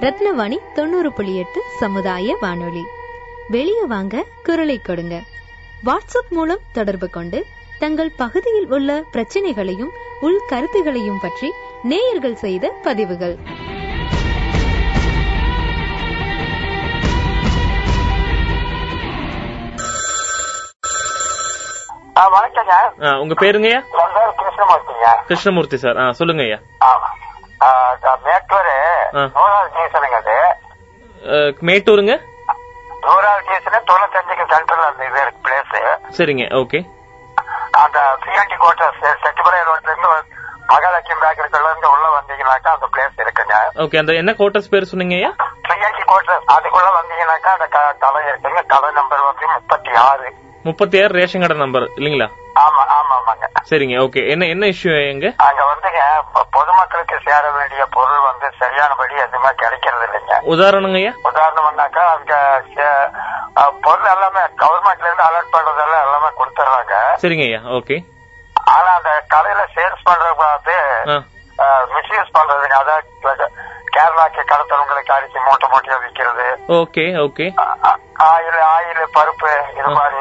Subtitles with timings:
[0.00, 2.84] ரத்னவாணி தொண்ணூறு புள்ளி எட்டு சமுதாய வானொலி.
[3.48, 5.20] வெளியே வாங்க குரலை கொடுங்க.
[5.84, 7.44] வாட்ஸ்அப் மூலம் தொடர்பு கொண்டு
[7.78, 9.90] தங்கள் பகுதியில் உள்ள பிரச்சனைகளையும்
[10.20, 13.36] உள் கருத்துகளையும் பற்றி நேயர்கள் செய்த பதிவுகள்.
[22.16, 22.74] ஆ, வணக்கங்க
[23.04, 23.80] ஆ, உங்க பேருங்கய்யா?
[23.94, 25.98] என் பேர் கிருஷ்ணமூர்த்திங்க கிருஷ்ணமூர்த்தி சார்.
[25.98, 26.58] ஆ சொல்லுங்க ஐயா
[28.24, 28.70] மேட்டூர்
[31.68, 32.14] மேட்டூருங்க?
[33.04, 36.78] நூறாவது ஸ்டேஷன் தொண்ணூத்தஞ்சுக்கு சென்டர்ல அந்த இது இருக்கு பிளேஸ் சரிங்க ஓகே.
[37.82, 40.10] அந்த சிஆர்டி கோட்டர்ஸ் செட்டிபுரை ரோட்ல இருந்து
[40.72, 43.54] மகாலட்சுமி பேக்கரிக்குள்ள இருந்து உள்ள வந்தீங்கன்னாக்கா அந்த பிளேஸ் இருக்குங்க.
[43.84, 45.16] ஓகே அந்த என்ன கோட்டர்ஸ் பேர் சொன்னீங்க
[45.68, 47.66] சிஆர்டி கோட்டர்ஸ் அதுக்குள்ள வந்தீங்கன்னாக்கா அந்த
[48.04, 48.60] கடை இருக்குங்க.
[48.74, 50.28] கடை நம்பர் வந்து முப்பத்தி ஆறு.
[50.64, 52.28] முப்பத்தி ஆறு ரேஷன் கடை நம்பர் இல்லைங்களா?
[52.64, 53.07] ஆமா ஆமா.
[53.28, 55.26] ஆமாங்க சரிங்க ஓகே என்ன என்ன இஷ்யூ எங்க?
[55.46, 56.00] அங்க வந்துங்க
[56.56, 60.34] பொதுமக்களுக்கு சேர வேண்டிய பொருள் வந்து சரியானபடி எதுவுமே கிடைக்கிறது இல்லைங்க.
[60.52, 62.34] உதாரணங்க உதாரணம்னாக்கா அங்க
[63.86, 67.98] பொருள் எல்லாமே கவர்மெண்ட்ல இருந்து அலர்ட் பண்றதெல்லாம் எல்லாமே கொடுத்துறாங்க சரிங்க ஐயா ஓகே
[68.74, 70.76] ஆனா அந்த கடையில சேல்ஸ் பண்றவங்க வந்து
[71.94, 72.76] மிஸ்யூஸ் பண்றதுங்க.
[72.82, 73.46] அதாவது
[73.94, 76.46] கேரளாக்கு கடத்தவங்களுக்கு அரிசி மூட்டை மூட்டையா விக்கிறது.
[76.76, 77.46] ஓகே ஓகே
[78.26, 80.17] ஆயில் ஆயில் பருப்பு இது மாதிரி.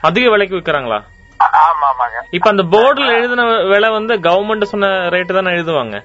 [0.00, 1.02] அதிக விலைக்கு விக்கிறாங்களா?
[1.40, 6.04] ஆ- ஆமா ஆமாங்க இப்ப அந்த போர்டுல எழுதின விலை வந்து கவர்மெண்ட் சொன்ன ரேட்டு தானே எழுதுவாங்க?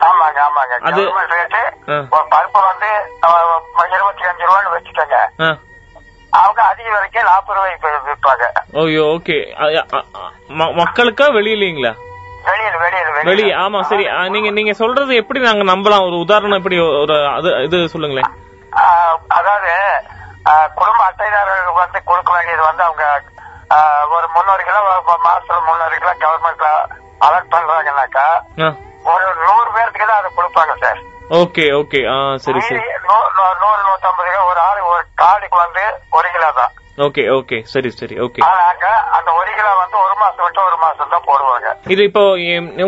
[0.00, 0.74] ஆமாங்க ஆமாங்க.
[0.78, 2.06] அது- கவர்மெண்ட் ரேட்டு ஆ.
[2.10, 2.90] ஒரு பருப்பு வந்து
[3.22, 5.42] அஹ், இருபத்தி அஞ்சு ரூபான்னு வச்சுக்கோங்க.
[5.42, 5.56] ஆ.
[6.30, 8.44] அவங்க அதிக விலைக்கு நாற்பது ரூபாய்க்கு விற்பாங்க.
[8.72, 9.38] ஓய்யோ ஓகே.
[10.48, 11.94] மக்களுக்கா வெளியிலீங்களா?
[12.44, 14.28] வெளியில வெளியில வெளியே ஆமா சரி.
[14.28, 16.06] நீங்க நீங்க சொல்றது எப்படி நாங்க நம்பலாம்?
[16.06, 17.14] ஒரு உதாரணம் எப்படி ஒரு
[17.62, 18.30] இது சொல்லுங்களேன்.
[19.28, 19.70] அதாவது
[20.74, 21.59] குடும்ப அட்டைதாரர்களுக்கு
[21.90, 23.04] வந்து கொடுக்க வேண்டியது வந்து அவங்க
[24.16, 24.80] ஒரு முன்னூறு கிலோ
[25.26, 26.68] மாசத்துல முன்னூறு கிலோ கவர்மெண்ட்ல
[27.26, 28.26] அலர்ட் பண்றாங்கன்னாக்கா
[29.12, 30.98] ஒரு நூறு பேருக்கு தான் அதை கொடுப்பாங்க சார்.
[31.40, 32.00] Okay okay.
[32.44, 32.80] சரி சரி.
[33.08, 35.84] நூறு நூத்தம்பது கிலோ ஒரு ஆளு ஒரு கார்டுக்கு வந்து
[36.18, 36.72] ஒரு கிலோ தான்.
[37.06, 37.58] Okay okay.
[37.72, 38.40] சரி சரி ஓகே.
[39.16, 41.68] அந்த ஒரு கிலோ வந்து ஒரு மாசம் விட்டு ஒரு மாசம் தான் போடுவாங்க.
[41.94, 42.24] இது இப்போ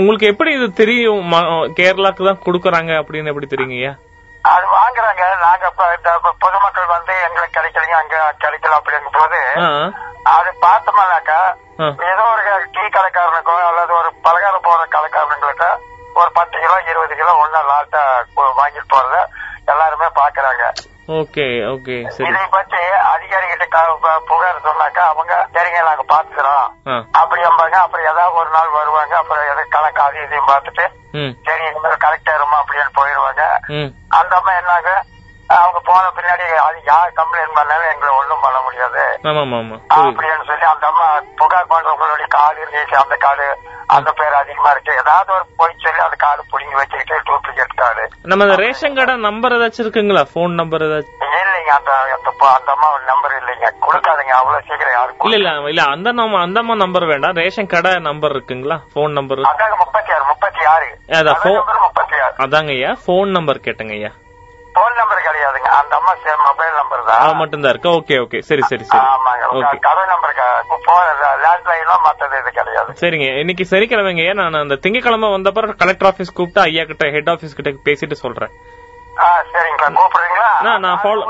[0.01, 1.37] உங்களுக்கு எப்படி இது தெரியும்?
[1.81, 3.93] கேரளாக்கு தான் கொடுக்கறாங்க அப்படின்னு எப்படி தெரியுங்கய்யா
[4.45, 5.25] அது வாங்குறாங்க.
[5.43, 5.67] நாங்க
[6.45, 9.52] பொதுமக்கள் வந்து எங்களுக்கு கிடைக்கலங்க அங்க கிடைக்கல அப்படிங்கும் போது ஆ
[10.33, 11.41] அது பார்த்தோம்னாக்கா.
[12.09, 12.43] ஏதோ ஒரு
[12.75, 15.71] டீ கடைக்காரனுக்கோ அல்லது ஒரு பலகாரம் போற கடைக்காரனுங்களுக்கு
[16.17, 18.01] ஒரு பத்து கிலோ இருபது கிலோ ஒன்னா லாட்டா
[18.57, 19.19] வாங்கிட்டு போறத
[19.69, 20.65] எல்லாருமே பாக்குறாங்க
[21.13, 21.95] ஓகே ஓகே
[22.27, 22.81] இதை பத்தி
[23.13, 23.67] அதிகாரிகிட்ட
[24.29, 26.67] புகார் சொன்னாக்கா அவங்க சரிங்க நாங்க பாத்துக்கிறோம்
[27.21, 30.85] அப்படி அம்பாங்க அப்புறம் ஏதாவது ஒரு நாள் வருவாங்க அப்புறம் எதை கணக்கு அது இதையும் பார்த்துட்டு
[31.15, 31.33] ம்.
[31.47, 33.43] சரி இனிமேல் கரெக்டா இருமா அப்படின்னு போயிடுவாங்க.
[34.19, 34.91] அந்த அம்மா என்னாங்க
[35.57, 39.12] அவங்க போன பின்னாடி அது யார் கம்ப்ளைண்ட் பண்ணாலும் எங்களை ஒண்ணும் பண்ண முடியாது ஆமா ஆமா ஆமா புரியுது
[39.27, 41.07] அப்படின்னு சொல்லி அந்த அம்மா
[41.41, 42.97] புகார் பண்றவங்களுடைய கார்டு இருந்துச்சு.
[43.03, 43.47] அந்த கார்டு
[43.97, 44.93] அந்த பேர் அதிகமா இருக்கு.
[45.03, 49.85] ஏதாவது ஒரு போய் சொல்லி அந்த கார்டு புடிங்கி வச்சுக்கிட்டு டூப்ளிகேட் கார்டு நம்ம ரேஷன் கடை நம்பர் ஏதாச்சும்
[49.85, 50.23] இருக்குங்களா?
[50.35, 51.19] போன் நம்பர் ஏதாச்சும்?
[51.41, 51.91] இல்லைங்க அந்த
[52.57, 53.69] அந்த அம்மா நம்பர் இல்லைங்க.
[53.87, 57.37] கொடுக்காதீங்க அவ்வளவு சீக்கிரம் யாருக்கும் இல்ல இல்ல இல்ல அந்த நம்ம அந்த அம்மா நம்பர் வேண்டாம்.
[57.43, 58.79] ரேஷன் கடை நம்பர் இருக்குங்களா?
[58.97, 59.43] போன் நம்பர்
[59.83, 60.89] முப்பத்தி ஆறு முப்பத்தி ஆறு.
[61.21, 61.41] அதான்
[61.87, 62.35] முப்பத்தி ஆறு.
[62.47, 64.13] அதாங்க ஐயா போன் நம்பர் கேட்டங்க ஐயா
[64.77, 66.13] போன் நம்பர் கிடையாதுங்க அந்த அம்மா
[67.15, 67.89] அது தான் இருக்கு?
[67.99, 68.39] Okay okay.
[68.49, 69.05] சரி சரி சரி.
[69.13, 69.71] ஆமாங்க.
[69.87, 70.35] கடை நம்பர்
[70.87, 71.09] போன்
[71.45, 72.93] லேண்ட்லைனும் மத்தது இது கிடையாது.
[73.03, 73.29] சரிங்க.
[73.43, 74.27] இன்னைக்கு சனிக்கிழமைங்க.
[74.41, 78.55] நான் அந்த திங்கக்கிழமை வந்தப்பறம் கலெக்டர் ஆபீஸ் கூப்பிட்டு ஐயா கிட்ட ஹெட் ஆபீஸ் கிட்ட பேசிட்டு சொல்றேன்.
[79.23, 80.51] ஆ, சரிங்க கூப்பிடுறீங்களா?
[80.85, 81.25] நான் ஃபாலோ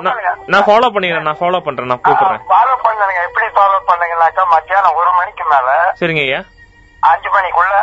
[0.52, 1.90] நான் ஃபாலோ பண்ணிடுறேன் நான் ஃபாலோ பண்றேன்.
[1.92, 2.42] நான் கூப்பிடுறேன்.
[2.52, 3.20] ஃபாலோ பண்ணுங்க.
[3.28, 5.68] எப்படி ஃபாலோ பண்ணீங்கன்னாக்கா மத்தியானம் ஒரு மணிக்கு மேல
[6.00, 6.40] சரிங்க ஐயா.
[7.02, 7.74] அஞ்சு மணிக்குள்ள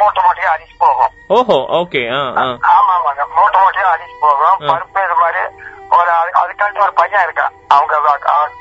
[0.00, 1.12] மூட்டை மூட்டையா அரிசி போகும்.
[1.36, 2.02] ஓஹோ ஓகே.
[2.14, 2.44] ஆமா
[2.96, 3.22] ஆமாங்க.
[3.36, 4.58] மூட்டை மூட்டையா அரிசி போகும்.
[4.70, 5.42] பருப்பு இது மாதிரி
[5.98, 6.10] ஒரு
[6.60, 7.94] அதுக்காண்டி ஒரு பையன் இருக்கான் அவங்க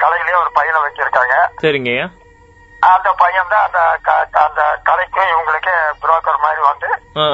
[0.04, 1.36] கடையிலேயே ஒரு பையனை வச்சிருக்காங்க.
[1.64, 1.94] சரிங்க
[2.96, 3.80] அந்த பையன் தான் அந்த
[4.44, 5.74] அந்த கடைக்கு இவங்களுக்கு
[6.04, 6.90] புரோக்கர் மாதிரி வந்து.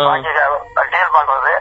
[0.08, 0.31] வாங்கி
[0.94, 1.54] டீல் பண்றது.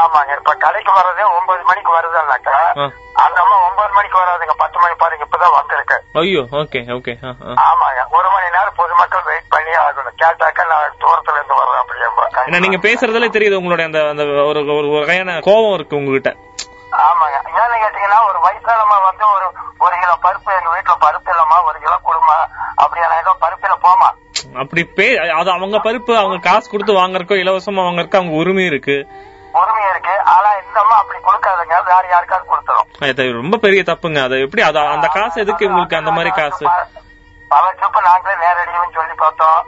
[0.00, 2.56] ஆமாங்க இப்ப கடைக்கு வர்றதே ஒன்பது மணிக்கு வருதுன்னாக்கா.
[3.24, 5.96] அந்த அம்மா ஒன்பது மணிக்கு வராதுங்க பத்து மணி பாருங்க இப்பதான் வந்திருக்கு.
[6.22, 7.14] ஐயோ ஓகே ஓகே
[7.66, 10.18] ஆமாங்க ஒரு மணி நேரம் பொதுமக்கள் வெயிட் பண்ணி ஆகணும்.
[10.24, 12.02] கேட்டாக்க நான் தூரத்துல இருந்து வர்றேன் அப்படியே.
[12.64, 16.32] நீங்க பேசுறதுல தெரியுது உங்களுடைய அந்த ஒரு வகையான கோபம் இருக்கு உங்ககிட்ட.
[17.02, 17.36] ஆமாங்க.
[17.60, 19.46] ஏன்னு கேட்டீங்கன்னா ஒரு வயசானம்மா வந்து ஒரு
[19.78, 22.36] ஒரு கிலோ பருப்பு எங்க வீட்டுல பருப்பு இல்லம்மா ஒரு கிலோ கொடுமா
[22.76, 24.10] அப்படியான ஏதோ பருப்பில போமா
[24.58, 28.96] அப்படி பே அது அவங்க பருப்பு அவங்க காசு கொடுத்து வாங்குறக்கோ இலவசமா வாங்குறக்கோ அவங்க உரிமை இருக்கு.
[29.52, 30.20] உரிமை இருக்கு.
[30.20, 31.84] ஆனா இந்த அப்படி கொடுக்காதுங்க.
[31.84, 33.32] வேற யாருக்காவது கொடுத்துரும்.
[33.32, 34.22] ரொம்ப பெரிய தப்புங்க.
[34.22, 36.66] அது எப்படி அந்த காசு எதுக்கு உங்களுக்கு அந்த மாதிரி காசு?
[37.48, 39.58] பல ட்ரிப் நாங்களே நேரடியும் சொல்லி பார்த்தோம்.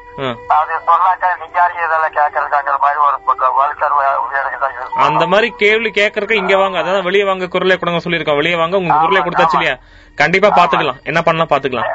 [0.58, 3.17] அது சொன்னாக்க நீங்க இதெல்லாம் கேட்கறதுக்காங்கிற மாதிரி ஒரு
[4.82, 6.78] use அந்த மாதிரி கேள்வி கேட்கறக்க இங்க வாங்க.
[6.82, 8.34] அதான் வெளியே வாங்க குரலே கொடுங்க சொல்லியிருக்கோம்.
[8.34, 9.76] வெளியே வாங்க உங்க குரலே கொடுத்தாச்சு இல்லையா?
[10.14, 11.02] கண்டிப்பா பாத்துக்கலாம்.
[11.02, 11.88] என்ன பண்ணலாம் பாத்துக்கலாம்.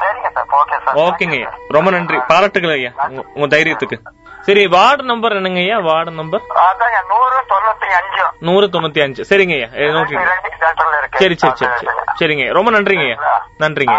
[0.00, 0.46] சரிங்க சார்.
[0.60, 0.94] Okay sir.
[0.94, 1.50] ஓகேங்க.
[1.68, 2.18] ரொம்ப நன்றி.
[2.26, 2.90] பாராட்டுகள் ஐயா.
[3.34, 3.98] உங்க தைரியத்துக்கு.
[4.46, 6.42] சரி வார்டு நம்பர் என்னங்க ஐயா வார்டு நம்பர்
[7.10, 8.24] நூறு தொண்ணூத்தி அஞ்சு.
[8.40, 9.22] நூறு தொண்ணூத்தி அஞ்சு.
[9.30, 11.18] சரிங்க ஐயா இருக்கு.
[11.18, 11.94] சரி சரி சரி சரி.
[12.20, 12.44] சரிங்க.
[12.52, 13.06] ரொம்ப நன்றிங்க.
[13.08, 13.96] ஐயா நன்றிங்க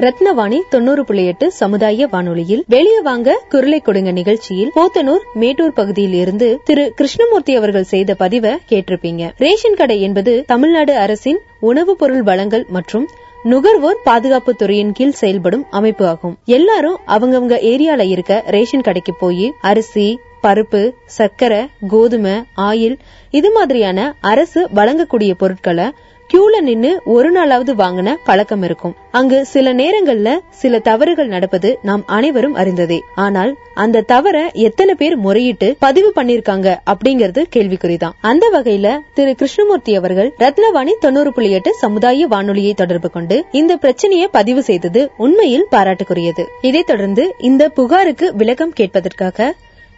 [0.00, 6.48] ரத்னவாணி தொண்ணூறு புள்ளி எட்டு சமுதாய வானொலியில் வெளியே வாங்க குரலை கொடுங்க நிகழ்ச்சியில் போத்தனூர் மேட்டூர் பகுதியில் இருந்து
[6.64, 9.22] திரு கிருஷ்ணமூர்த்தி அவர்கள் செய்த பதிவை கேட்டிருப்பீங்க.
[9.36, 13.06] ரேஷன் கடை என்பது தமிழ்நாடு அரசின் உணவுப் பொருள் வழங்கல் மற்றும்
[13.44, 20.06] நுகர்வோர் பாதுகாப்பு துறையின் கீழ் செயல்படும் அமைப்பு ஆகும் எல்லாரும் அவங்கவங்க ஏரியால இருக்க ரேஷன் கடைக்கு போய் அரிசி
[20.42, 20.80] பருப்பு
[21.16, 22.96] சர்க்கரை கோதுமை ஆயில்
[23.32, 25.86] இது மாதிரியான அரசு வழங்கக்கூடிய பொருட்களை
[26.34, 28.94] கியூல நின்னு ஒரு நாளாவது வாங்கின பழக்கம் இருக்கும்.
[29.10, 33.00] அங்கு சில நேரங்கள்ல சில தவறுகள் நடப்பது நாம் அனைவரும் அறிந்ததே.
[33.14, 38.10] ஆனால் அந்த தவற எத்தனை பேர் முறையிட்டு பதிவு பண்ணிருக்காங்க அப்படிங்கறது கேள்விக்குறிதான்.
[38.20, 44.28] அந்த வகையில திரு கிருஷ்ணமூர்த்தி அவர்கள் ரத்னவாணி தொண்ணூறு புள்ளி எட்டு சமுதாய வானொலியை தொடர்பு கொண்டு இந்த பிரச்சனையை
[44.28, 46.44] பதிவு செய்தது உண்மையில் பாராட்டுக்குரியது.
[46.60, 49.52] இதைத் தொடர்ந்து இந்த புகாருக்கு விளக்கம் கேட்பதற்காக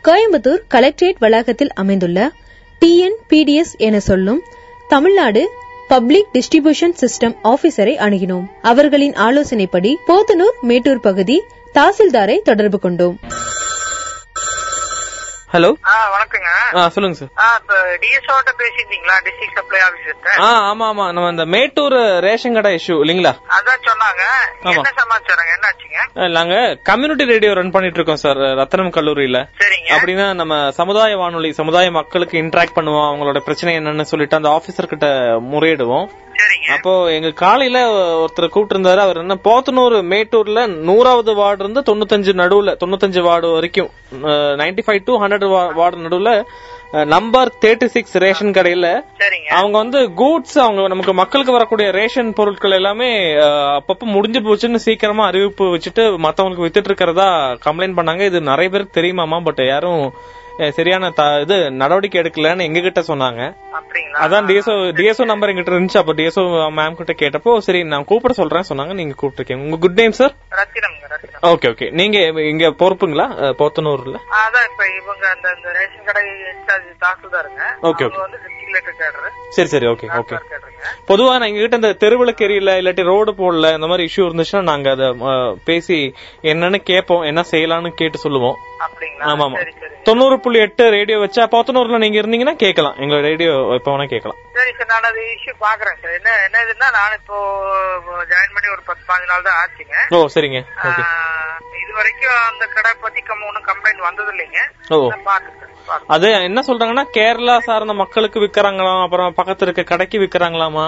[0.04, 2.30] கோயம்புத்தூர் கலெக்டரேட் வளாகத்தில் அமைந்துள்ள
[2.80, 4.42] டிஎன்பிடிஎஸ் என சொல்லும்
[4.88, 5.50] தமிழ்நாடு
[5.90, 8.44] பப்ளிக் டிஸ்ட்ரிபியூஷன் சிஸ்டம் ஆபீசரை அணுகினோம்.
[8.62, 11.42] அவர்களின் ஆலோசனைப்படி போத்தனூர் மேட்டூர் பகுதி
[11.74, 13.18] தாசில்தாரை தொடர்பு கொண்டோம்.
[15.50, 15.68] ஹலோ?
[15.90, 16.50] ஆ வணக்கங்க.
[16.74, 17.30] ஆ சொல்லுங்க சார்
[18.02, 21.06] டிஎஸ்ஓட்ட பேசியிருந்தீங்களா டிஸ்ட்ரிக்ட் சப்ளை ஆபீசர்ட்ட ஆ ஆமா ஆமா.
[21.14, 23.32] நம்ம இந்த மேட்டூர் ரேஷன் கடை இஷ்யூ இல்லீங்களா?
[23.56, 24.22] அதான் சொன்னாங்க.
[24.66, 26.54] என்ன சமாச்சாரம் என்ன ஆச்சுங்க அஹ் நாங்க
[26.90, 29.40] கம்யூனிட்டி ரேடியோ ரன் பண்ணிட்டு இருக்கோம் சார் ரத்தனம் கல்லூரியில.
[29.60, 29.90] சரிங்க.
[29.96, 33.08] அப்படின்னா நம்ம சமுதாய வானொலி சமுதாய மக்களுக்கு இன்டராக்ட் பண்ணுவோம்.
[33.10, 35.08] அவங்களோட பிரச்சனை என்னன்னு சொல்லிட்டு அந்த ஆபீசர் கிட்ட
[35.52, 36.08] முறையிடுவோம்.
[36.74, 37.78] அப்போ எங்க காலையில
[38.20, 43.90] ஒருத்தர் கூப்பிட்டு இருந்தாரு அவர் என்ன போத்தனூர் மேட்டூர்ல நூறாவது வார்டு இருந்து தொண்ணூத்தஞ்சு நடுவுல தொண்ணூத்தஞ்சு வார்டு வரைக்கும்
[44.60, 46.46] ninety five to hundred ward நடுவுல
[47.04, 49.02] நம்பர் தேர்ட்டி சிக்ஸ் ரேஷன் கடையில
[49.48, 53.34] அவங்க வந்து கூட்ஸ் அவங்க நமக்கு மக்களுக்கு வரக்கூடிய ரேஷன் பொருட்கள் எல்லாமே
[53.78, 58.20] அப்பப்ப முடிஞ்சு போச்சுன்னு சீக்கிரமா அறிவிப்பு வச்சுட்டு மத்தவங்களுக்கு வித்துட்டு இருக்கிறதா கம்ப்ளைண்ட் பண்ணாங்க.
[58.20, 59.40] இது நிறைய பேருக்கு தெரியுமாமா?
[59.40, 60.12] பட் யாரும்
[60.78, 63.40] சரியான இது நடவடிக்கை எடுக்கலன்னு எங்க கிட்ட சொன்னாங்க
[64.24, 65.98] அதான் டிஎஸ்ஓ டிஎஸ்ஓ நம்பர் எங்கிட்ட இருந்துச்சு.
[65.98, 66.42] அப்ப டிஎஸ்ஓ
[66.78, 68.94] மேம் கிட்ட கேட்டப்போ சரி நான் கூப்பிட சொல்றேன் சொன்னாங்க.
[69.00, 69.64] நீங்க கூப்பிட்டுருக்கீங்க.
[69.66, 70.34] உங்க good name sir
[71.52, 73.26] okay okay நீங்க இங்க பொறுப்புங்களா?
[73.60, 74.16] போத்தனூர்ல?
[74.40, 77.62] அதான் இப்ப இவங்க அந்த ரேஷன் கடை இன்சார்ஜ் தாசில்தாருங்க.
[79.56, 80.36] சரி சரி ஓகே ஓகே
[81.08, 85.06] பொதுவா நான் எங்ககிட்ட இந்த தெருவிளக்கு எரியல இல்லாட்டி ரோடு போடல இந்த மாதிரி இஷ்யூ இருந்துச்சுன்னா நாங்க அதை
[85.68, 85.98] பேசி
[86.52, 88.58] என்னன்னு கேட்போம் என்ன செய்யலாம்னு கேட்டு சொல்லுவோம்.
[89.30, 89.58] ஆமா ஆமா.
[90.08, 92.96] தொண்ணூறு புள்ளி எட்டு ரேடியோ வச்சா போத்தனூர்ல நீங்க இருந்தீங்கன்னா கேட்கலாம்.
[93.04, 94.38] எங்க ரேடியோ எப்ப வேணா கேட்கலாம்.
[94.58, 97.36] சரி சார் நான் அது இஷ்யூ பாக்குறேன் சார் என்ன என்ன இதுன்னா நான் இப்போ
[98.32, 99.96] ஜாயின் பண்ணி ஒரு பத்து பாஞ்சு நாள் தான் ஆச்சுங்க.
[100.16, 100.60] ஓ சரிங்க.
[101.82, 104.60] இது வரைக்கும் அந்த கடை பத்தி ஒன்றும் கம்ப்ளைண்ட் வந்தது இல்லைங்க
[105.30, 105.69] பாத்துக்கிறேன்.
[106.06, 110.86] அது என்ன சொல்றாங்கன்னா கேரளா சார்ந்த மக்களுக்கு விக்கிறாங்களாம் அப்புறம் பக்கத்துல இருக்க கடைக்கு விக்கிறாங்களாமா?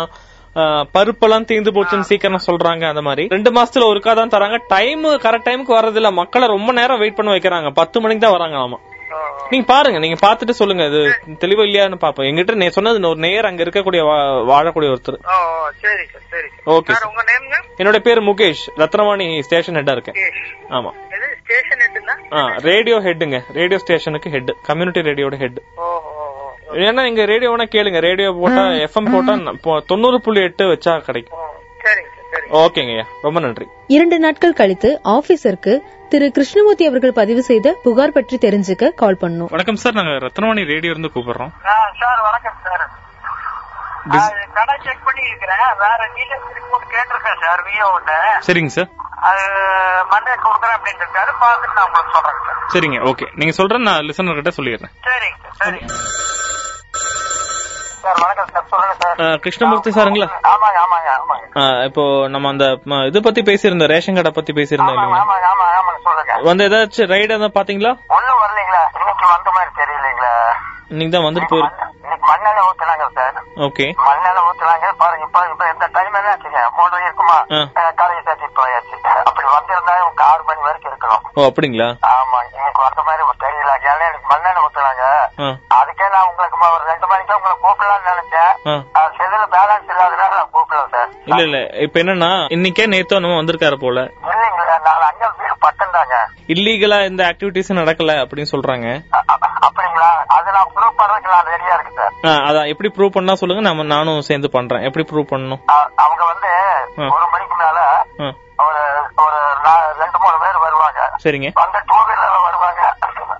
[0.95, 3.27] பருப்பெல்லாம் தீந்து போச்சுன்னு சீக்கிரம் சொல்றாங்க அந்த மாதிரி.
[3.29, 4.59] ரெண்டு மாசத்துல ஒருக்கா தான் தராங்க.
[4.69, 7.71] டைம் கரெக்ட் டைமுக்கு வர்றது இல்ல மக்களை ரொம்ப நேரம் வெயிட் பண்ண வைக்கிறாங்க.
[7.71, 8.79] பத்து மணிக்கு தான் வராங்களாமா?
[9.15, 9.19] ஓ,
[9.51, 10.85] நீங்க பாருங்க நீங்க பாத்துட்டு சொல்லுங்க.
[10.85, 11.01] இது
[11.45, 14.03] தெளிவா இல்லையான்னு பாப்போம் எங்கிட்ட நே சொன்னது ஒரு நேர் அங்க இருக்கக்கூடிய
[14.53, 15.19] வாழக்கூடிய ஒருத்தர்.
[16.67, 16.93] ஓகே
[17.79, 18.65] என்னோட பேர் முகேஷ்.
[18.77, 20.19] ரத்னவாணி ஸ்டேஷன் ஹெட்டா இருக்கேன்.
[20.71, 20.93] ஆமா.
[22.71, 25.61] ரேடியோ ஹெட்டுங்க ரேடியோ ஸ்டேஷனுக்கு ஹெட் கம்யூனிட்டி ரேடியோட ஹெட்
[26.87, 27.99] ஏன்னா இங்க ரேடியோ வேணா கேளுங்க.
[28.09, 31.41] ரேடியோ போட்டா எஃப்எம் போட்டா தொண்ணூறு புள்ளி எட்டு வச்சா கிடைக்கும்.
[32.61, 33.67] ஓகேங்கய்யா ரொம்ப நன்றி.
[33.97, 35.75] இரண்டு நாட்கள் கழித்து ஆபீசருக்கு
[36.13, 39.51] திரு கிருஷ்ணமூர்த்தி அவர்கள் பதிவு செய்த புகார் பற்றி தெரிஞ்சுக்க கால் பண்ணோம்.
[39.55, 39.97] வணக்கம் சார்.
[39.99, 41.53] நாங்க ரத்னவாணி ரேடியோ இருந்து கூப்பிடுறோம்.
[42.01, 42.85] சார் வணக்கம் சார்.
[44.57, 48.13] கடை செக் பண்ணி இருக்கிறேன் வேற டீலர்ஸ் ரிப்போர்ட் கேட்டிருக்கேன் சார் விஓட்ட
[48.47, 48.89] சரிங்க சார்.
[49.29, 49.43] அது
[50.13, 52.59] மண்டே கொடுக்குறேன் அப்படின்னு இருக்காரு பார்த்துட்டு நான் உங்களுக்கு சொல்றேன் சார்.
[52.75, 54.95] சரிங்க ஓகே நீங்க சொல்ற நான் லிசனர் கிட்ட சொல்லிடுறேன்.
[55.09, 55.79] சரிங்க சார்
[59.45, 60.27] கிருஷ்ணமூர்த்தி சாருங்களா?
[61.89, 62.03] இப்போ
[62.35, 62.65] நம்ம அந்த
[63.11, 66.41] இது பத்தி பேசியிருந்தோம் ரேஷன் கடை பத்தி பேசியிருந்தோம் இல்லைங்களா?
[66.49, 68.83] வந்து ஏதாச்சும் ரைடு எதாவது பாத்தீங்களா ஒண்ணும் வரலீங்களா?
[68.99, 70.33] இன்னைக்கு வந்த மாதிரி தெரியலீங்களா?
[70.93, 71.89] இன்னைக்கு தான் வந்துட்டு போயிருக்கு
[73.15, 73.87] சார் ஓகே.
[74.43, 74.87] ஊத்துனாங்க.
[75.01, 77.39] பாருங்க இப்ப இப்ப இந்த டைம் என்ன ஆச்சுங்க மூணு இருக்குமா.
[78.01, 78.97] காலேஜ் போயாச்சு.
[79.25, 81.23] அப்படி வந்திருந்தா உங்க ஆறு மணி வரைக்கும் இருக்கணும்.
[81.35, 81.89] ஓ அப்படிங்களா?
[82.13, 85.05] ஆமா இன்னைக்கு வந்த மாதிரி தெரியல ஏன்னா எனக்கு மண்ணெண்ணெய் ஊத்துனாங்க.
[85.41, 85.49] ஆ.
[85.79, 88.53] அதுக்கே நான் உங்களுக்கு ஒரு ரெண்டு மணிக்கு உங்களை கூப்பிடலாம்னு நினைச்சேன்.
[89.19, 91.59] செல்லுல பேலன்ஸ் இல்லாதனால நான் கூப்பிடல சார் இல்ல இல்ல.
[91.85, 93.99] இப்ப என்னன்னா இன்னைக்கே நேத்தோ நம்ம வந்திருக்காரு போல.
[94.27, 96.15] இல்லைங்களா நான் அங்க வீடு பட்டந்தாங்க
[96.55, 101.75] இல்லீகலா எந்த ஆக்டிவிட்டிஸும் நடக்கல அப்படின்னு சொல்றாங்க அ- அ- அப்படிங்களா அது நான் ப்ரூவ் பண்றதுக்கு நான் ரெடியா
[101.75, 104.83] இருக்கு சார் ஆ, அதான் எப்படி ப்ரூவ் பண்ணா சொல்லுங்க நம்ம நானும் சேர்ந்து பண்றேன்.
[104.83, 105.63] எப்படி ப்ரூவ் பண்ணணும்?
[106.05, 106.51] அவங்க வந்து.
[107.15, 107.81] ஒரு மணிக்கு மேல
[108.67, 108.83] ஒரு
[109.25, 109.39] ஒரு
[110.01, 111.01] ரெண்டு மூணு பேர் வருவாங்க.
[111.25, 111.49] சரிங்க.
[111.65, 112.83] அந்த டூ வீலர்ல வருவாங்க.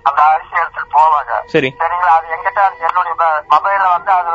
[0.09, 1.33] அந்த அரிசி எடுத்துட்டு போவாங்க.
[1.45, 1.69] சரி.
[1.81, 2.13] சரிங்களா?
[2.17, 3.13] அது எங்கிட்ட என்னுடைய
[3.53, 4.31] மொபைல்ல வந்து அது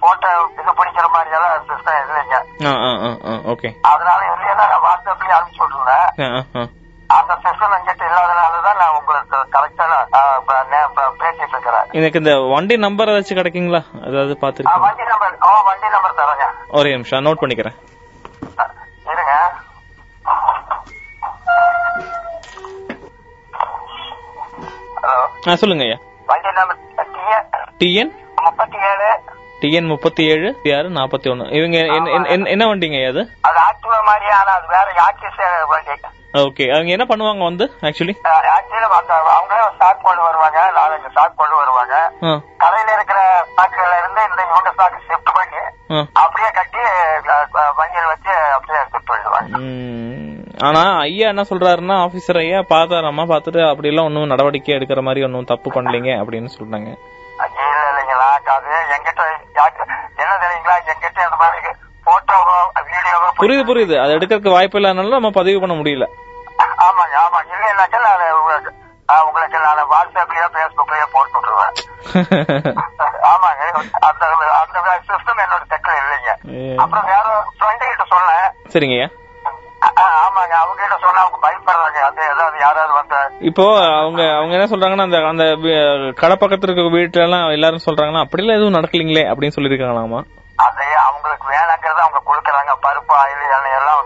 [0.00, 0.30] போட்டோ
[0.60, 2.38] இது பிடிக்கிற மாதிரி எல்லாம் சிஸ்டம் இல்லைங்க.
[3.54, 6.80] ஓகே அதனால இல்லையா நான் வாட்ஸ்அப்லயே அனுப்பிச்சு விட்டுருந்தேன்
[7.12, 9.86] அந்த சிஸ்டம் எங்கிட்ட இல்லாதனாலதான் நான் உங்க உங்களுக்கு கரெக்டா
[11.18, 11.90] பேசிட்டு இருக்கிறேன்.
[11.90, 14.06] எனக்கு இந்த வண்டி நம்பர் ஏதாச்சும் கிடைக்குங்களா?
[14.06, 16.44] அதாவது ஆ, பாத்துருக்கீங்க வண்டி நம்பர் ஓ வண்டி நம்பர் தரேங்க.
[16.68, 17.74] ஒரே நிமிஷம் நோட் பண்ணிக்கிறேன்.
[19.06, 19.52] இருங்க.
[25.02, 25.54] ஹலோ.
[25.54, 25.96] சொல்லுங்க ஐயா.
[26.26, 26.78] வண்டி நம்பர்
[27.78, 29.20] டிஎன் முப்பத்தி ஏழு
[29.60, 29.86] டிஎன்?
[29.86, 33.28] முப்பத்தி ஏழு ஆறு நாற்பத்தி ஒன்னு இவங்க என்ன- வண்டிங்க ஐயா அது?
[33.40, 35.90] அது ஆக்டிவா மாதிரியே ஆனா அது வேற ஆக்டிவ் வண்டி.
[36.34, 38.14] ஓகே அவங்க என்ன பண்ணுவாங்க வந்து ஆக்சுவலி
[38.50, 38.86] ஆக்சுவலி
[39.32, 41.94] அவங்களே ஸ்டாக் கொண்டு வருவாங்க நாலஞ்சு ஸ்டாக் கொண்டு வருவாங்க.
[42.62, 45.60] கடையில இருக்கிற ஸ்டாக்குல இருந்து இந்த இவங்க ஸ்டாக் ஷிஃப்ட் பண்ணி
[46.22, 46.80] அப்படியே கட்டி
[47.78, 49.60] வண்டியில வச்சு அப்படியே ஷிஃப்ட் பண்ணிடுவாங்க.
[50.62, 55.50] ஆனா ஐயா என்ன சொல்றாருன்னா ஆபீசர் ஐயா பாத்தாராமா பாத்துட்டு அப்படி எல்லாம் ஒன்னும் நடவடிக்கை எடுக்கிற மாதிரி ஒன்னும்
[55.52, 56.90] தப்பு பண்ணலீங்க அப்படின்னு சொல்றாங்க
[57.44, 59.22] ஐயா, இல்ல இல்லைங்களா அது எங்கிட்ட
[59.56, 59.88] யாருக்கு-
[60.22, 61.72] என்ன தெரியுங்களா எங்கிட்ட அந்த மாதிரி
[62.06, 62.56] போட்டோவோ
[62.88, 63.96] வீடியோவோ புரியுது புரியுது.
[64.02, 66.06] அது எடுக்கிறதுக்கு வாய்ப்பு இல்லாதனால நம்ம பதிவு பண்ண முடியல.
[66.86, 68.24] ஆமாங்க ஆமா இல்லைன்னாக்கா நான்
[69.26, 71.74] உங்களுக்கு நான் வாட்ஸ்அப்லயோ பேஸ்புக்லயோ போட்டு விட்டுருவேன்.
[73.32, 73.62] ஆமாங்க.
[74.08, 74.22] அந்த
[74.60, 76.30] அந்த சிஸ்டம் என்னோட தெக்கல இல்லைங்க.
[76.82, 77.26] அப்புறம் வேற
[77.58, 78.46] ஃப்ரெண்டு கிட்ட சொன்னேன்.
[78.74, 78.98] சரிங்க.
[80.24, 80.54] ஆமாங்க.
[80.60, 81.98] அவங்க கிட்ட சொன்னா அவங்க பயப்படுறாங்க.
[82.08, 83.20] அது ஏதாவது யாராவது வந்து
[83.50, 83.64] இப்போ
[84.00, 85.44] அவங்க அவங்க என்ன சொல்றாங்கன்னா அந்த அந்த
[86.22, 90.20] கடை பக்கத்துல இருக்க வீட்டுல எல்லாம் எல்லாரும் சொல்றாங்கன்னா அப்படிலாம் எதுவும் நடக்கலீங்களே அப்படின்னு சொல்லிருக்காங்களாமா
[92.72, 94.00] கொடுக்கறாங்க பருப்பு ஆயில் எண்ணெய் எல்லாம்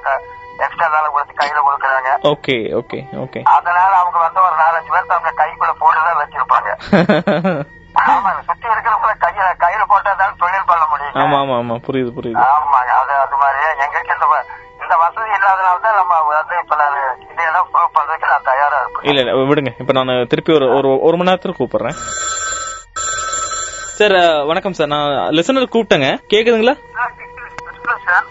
[0.59, 2.11] எக்ஸ்ட்ரா வேலை கொடுத்து கையில கொடுக்கறாங்க.
[2.25, 3.41] Okay okay okay.
[3.55, 6.71] அதனால அவங்க வந்து ஒரு நாலஞ்சு பேர்த்து அவங்க கைக்குள்ள போட்டுதான் வச்சிருப்பாங்க.
[8.05, 12.41] ஆமாங்க சுத்தி இருக்கிறவங்க கையில கையில போட்டாதான் தொழில் பண்ண முடியும் ஆமா ஆமா ஆமா புரியுது புரியுது.
[12.49, 13.61] ஆமாங்க அது அது மாதிரி.
[13.85, 14.43] எங்களுக்கு
[14.83, 16.97] இந்த வசதி இல்லாதனால தான் நம்ம வந்து இப்ப நான்
[17.33, 19.73] இதையெல்லாம் ப்ரூவ் பண்றதுக்கு நான் தயாரா இருப்பேன் இல்ல இல்ல விடுங்க.
[19.79, 21.97] இப்ப நான் திருப்பி ஒரு ஒரு ஒரு மணி நேரத்துல கூப்பிடுறேன்.
[23.99, 24.87] சார் வணக்கம் சார்.
[24.87, 26.09] நான் லிசனர் கூப்பிட்டேங்க.
[26.33, 26.75] கேக்குதுங்களா?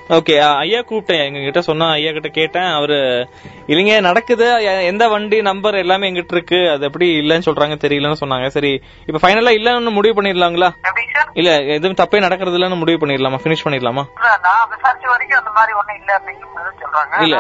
[0.10, 1.24] ஓகே ஐயா கூப்பிட்டேன்.
[1.24, 2.64] எங்க கிட்ட சொன்னா ஐயா கிட்ட கேட்டேன்.
[2.64, 3.28] அவரு
[3.68, 4.64] இல்லைங்க நடக்குது.
[4.64, 6.70] எந்த வண்டி நம்பர் எல்லாமே எங்கிட்ட இருக்கு.
[6.70, 8.48] அது எப்படி இல்லன்னு சொல்றாங்க தெரியலன்னு சொன்னாங்க.
[8.48, 10.70] சரி இப்ப ஃபைனலா இல்லன்னு முடிவு பண்ணிடலாங்களா?
[11.34, 13.40] இல்ல எதுவும் தப்பே நடக்கிறது இல்லன்னு முடிவு பண்ணிடலாமா?
[13.44, 14.06] ஃபினிஷ் பண்ணிடலாமா?
[17.22, 17.38] இல்ல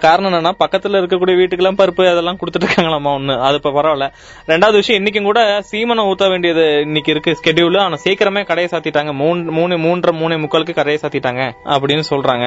[0.00, 3.40] காரணம் என்னன்னா பக்கத்துல இருக்கக்கூடிய வீட்டுக்கெல்லாம் பருப்பு அதெல்லாம் கொடுத்துட்டு இருக்காங்களாமா ஒண்ணு.
[3.40, 4.06] அது இப்ப பரவாயில்ல.
[4.46, 5.40] ரெண்டாவது விஷயம் இன்னைக்கும் கூட
[5.70, 9.12] சீமனை ஊத்த வேண்டியது இன்னைக்கு இருக்கு ஸ்கெடியூல் ஆனா சீக்கிரமே கடையை சாத்திட்டாங்க.
[9.14, 12.46] மூணு மூணு மூன்றரை மூணு முக்காலுக்கு கடையை சாத்திட்டாங்க அப்படின்னு சொல்றாங்க.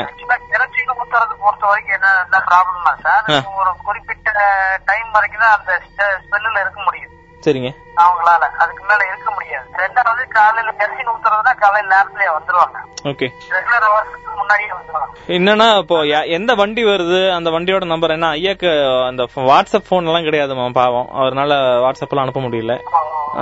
[1.01, 3.39] ஊத்துறது பொறுத்த வரைக்கும் என்ன என்ன ப்ராப்ளம்னா சார் ஆ.
[3.57, 4.39] ஒரு குறிப்பிட்ட
[4.85, 5.81] டைம் வரைக்கும் தான் அந்த
[6.23, 7.13] ஸ்மெல்லுல இருக்க முடியும்.
[7.45, 7.69] சரிங்க.
[8.03, 9.67] அவங்களால அதுக்கு மேல இருக்க முடியாது.
[9.83, 12.77] ரெண்டாவது காலையில அரிசி ஊத்துறதுனா காலையில நேரத்திலேயே வந்துருவாங்க.
[13.11, 13.27] ஓகே.
[13.55, 15.13] ரெகுலர் ஹவர்ஸ்க்கு முன்னாடியே வந்துருவாங்க.
[15.37, 15.97] என்னன்னா இப்போ
[16.37, 18.29] எந்த வண்டி வருது அந்த வண்டியோட நம்பர் என்ன?
[18.39, 18.69] ஐயாக்கு
[19.07, 21.09] அந்த வாட்ஸ்அப் போன் எல்லாம் கிடையாதுமா பாவம்.
[21.19, 22.75] அவர்னால வாட்ஸ்அப் எல்லாம் அனுப்ப முடியல.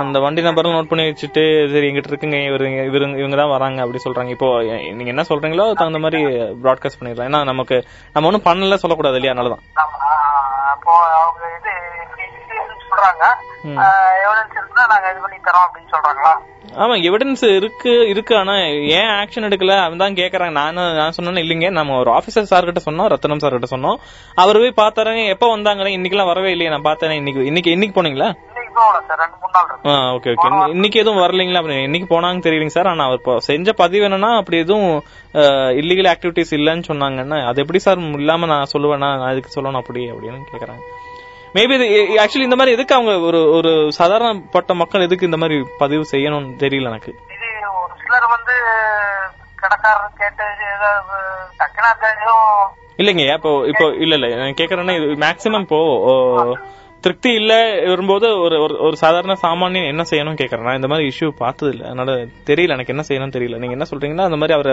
[0.02, 4.02] அந்த வண்டி நம்பர் நோட் பண்ணி வச்சுட்டு சரி எங்கிட்ட இருக்குங்க இவரு இவரு இவங்க தான் வராங்க அப்படி
[4.06, 4.32] சொல்றாங்க.
[4.36, 4.48] இப்போ
[4.98, 6.22] நீங்க என்ன சொல்றீங்களோ தகுந்த மாதிரி
[6.64, 7.28] ப்ராட்காஸ்ட் பண்ணிடலாம்.
[7.30, 7.78] ஏன்னா நமக்கு
[8.12, 9.64] நம்ம ஒன்றும் பண்ணல சொல்லக்கூடாது இல்லையா அதனாலதான்.
[10.74, 11.72] அப்போ அவங்க இது
[12.84, 13.24] சொல்றாங்க.
[14.24, 16.32] எவிடன்ஸ் இருக்குன்னா நாங்க இது பண்ணி தரோம் அப்படின்னு சொல்றாங்களா?
[16.82, 18.32] ஆமா எவிடன்ஸ் இருக்கு இருக்கு.
[18.40, 18.54] ஆனா
[18.98, 19.76] ஏன் ஆக்ஷன் எடுக்கல?
[19.84, 20.54] அவன் தான் கேக்குறாங்க.
[20.98, 21.68] நான் சொன்னேன் இல்லைங்க.
[21.78, 23.98] நம்ம ஒரு ஆபீசர் சார் கிட்ட சொன்னோம் ரத்தனம் சார் கிட்ட சொன்னோம்.
[24.42, 26.72] அவர் போய் பார்த்தாருங்க எப்ப வந்தாங்க இன்னைக்கெல்லாம் வரவே இல்லையே.
[26.74, 27.18] நான் பார்த்தேன்.
[27.22, 28.30] இன்னைக்கு இன்னைக்கு இன்னைக்கு போனீங்களா?
[28.50, 28.66] இன்னைக்கு
[30.16, 31.60] ஓகே ஓகே இன்னைக்கு எதுவும் வரலைங்களா?
[31.86, 34.90] இன்னைக்கு போனாங்க தெரியலங்க சார் ஆனா அவர் செஞ்ச பதிவு என்னன்னா அப்படி எதுவும்
[35.80, 40.50] இல்லீகல் ஆக்டிவிட்டிஸ் இல்லைன்னு சொன்னாங்கன்னா அது எப்படி சார் இல்லாம நான் சொல்லுவேன்னா நான் அதுக்கு சொல்லணும் அப்படி அப்படின்னு
[40.52, 40.82] கேக்குறாங்க.
[41.58, 41.86] மேபி இது
[42.22, 46.90] ஆக்சுவலி இந்த மாதிரி எதுக்கு அவங்க ஒரு ஒரு சாதாரணப்பட்ட மக்கள் எதுக்கு இந்த மாதிரி பதிவு செய்யணும்னு தெரியல
[46.90, 47.12] எனக்கு.
[47.34, 47.48] இது
[47.78, 48.54] ஒரு சிலர் வந்து
[49.56, 51.16] கடைக்காரர் கேட்டு ஏதாவது
[51.60, 52.50] டக்குனா தெரியும்
[52.98, 55.80] இல்லைங்க இப்போ இப்போ இல்ல இல்ல நான் கேக்குறேன்னா இது மேக்சிமம் இப்போ
[57.04, 57.52] திருப்தி இல்ல
[57.86, 60.60] வரும்போது ஒரு ஒரு- சாதாரண சாமானியன் என்ன செய்யணும் கேக்குறேன்.
[60.60, 62.12] நான் இந்த மாதிரி இஷ்யூ பார்த்தது இல்ல அதனால
[62.46, 63.58] தெரியல எனக்கு என்ன செய்யணும்னு தெரியல.
[63.58, 64.72] நீங்க என்ன சொல்றீங்கன்னா அந்த மாதிரி அவரை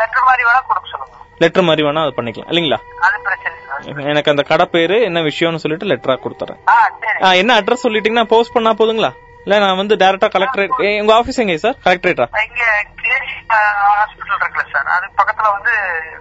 [0.00, 1.16] லெட்டர் மாதிரி வேணா கொடுக்க சொல்லுங்க.
[1.38, 2.50] லெட்டர் மாதிரி வேணா அது பண்ணிக்கலாம்.
[2.50, 2.78] இல்லைங்களா?
[4.10, 6.60] எனக்கு அந்த கடை பேரு என்ன விஷயம்னு சொல்லிட்டு லெட்டரா கொடுத்துறேன்.
[7.40, 9.10] என்ன அட்ரஸ் சொல்லிட்டீங்கன்னா போஸ்ட் பண்ணா போதுங்களா?
[9.46, 12.62] இல்ல நான் வந்து டைரக்டா கலெக்டரேட் உங்க ஆபீஸ் எங்க சார் கலெக்டரேட்டா இங்க
[13.02, 15.72] கேஜி ஹாஸ்பிட்டல் இருக்குல்ல சார் அது பக்கத்துல வந்து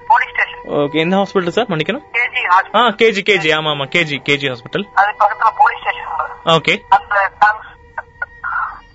[0.07, 2.05] போலீஸ் ஸ்டேஷன் ஓகே என்ன ஹாஸ்பிட்டல் சார் மன்னிக்கணும்.
[2.17, 2.43] கேஜி
[2.75, 3.87] ஆ கேஜி கேஜி ஆமா ஆமா.
[3.95, 6.75] கேஜி கேஜி ஹாஸ்பிட்டல் அது பக்கத்துல போலீஸ் ஸ்டேஷன் ஓகே.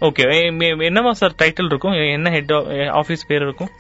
[0.03, 0.25] ஓகே
[0.89, 1.95] என்னவா சார் டைட்டில் இருக்கும்?
[2.17, 2.53] என்ன ஹெட்
[2.93, 3.71] ஆபீஸ் பேர் இருக்கும்?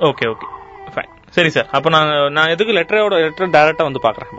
[0.00, 0.46] ஓகே ஓகே
[1.36, 1.66] சரி சார்.
[1.76, 4.30] அப்ப நான் நான் எதுக்கு லெட்டரோட லெட்டர் டைரக்டா வந்து பாக்குறேன்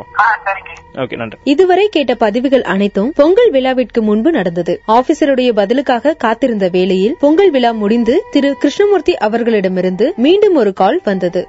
[1.03, 1.37] ஓகே நன்றி.
[1.53, 4.73] இதுவரை கேட்ட பதிவுகள் அனைத்தும் பொங்கல் விழாவிற்கு முன்பு நடந்தது.
[4.97, 11.43] ஆபீசருடைய பதிலுக்காக காத்திருந்த வேளையில் பொங்கல் விழா முடிந்து திரு கிருஷ்ணமூர்த்தி அவர்களிடமிருந்து மீண்டும் ஒரு கால் வந்தது.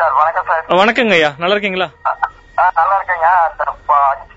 [0.00, 1.88] சார் வணக்கம் வணக்கங்க ஐயா நல்லா இருக்கீங்களா?
[2.74, 3.28] நல்லா இருக்கேங்க.
[3.48, 3.64] அந்த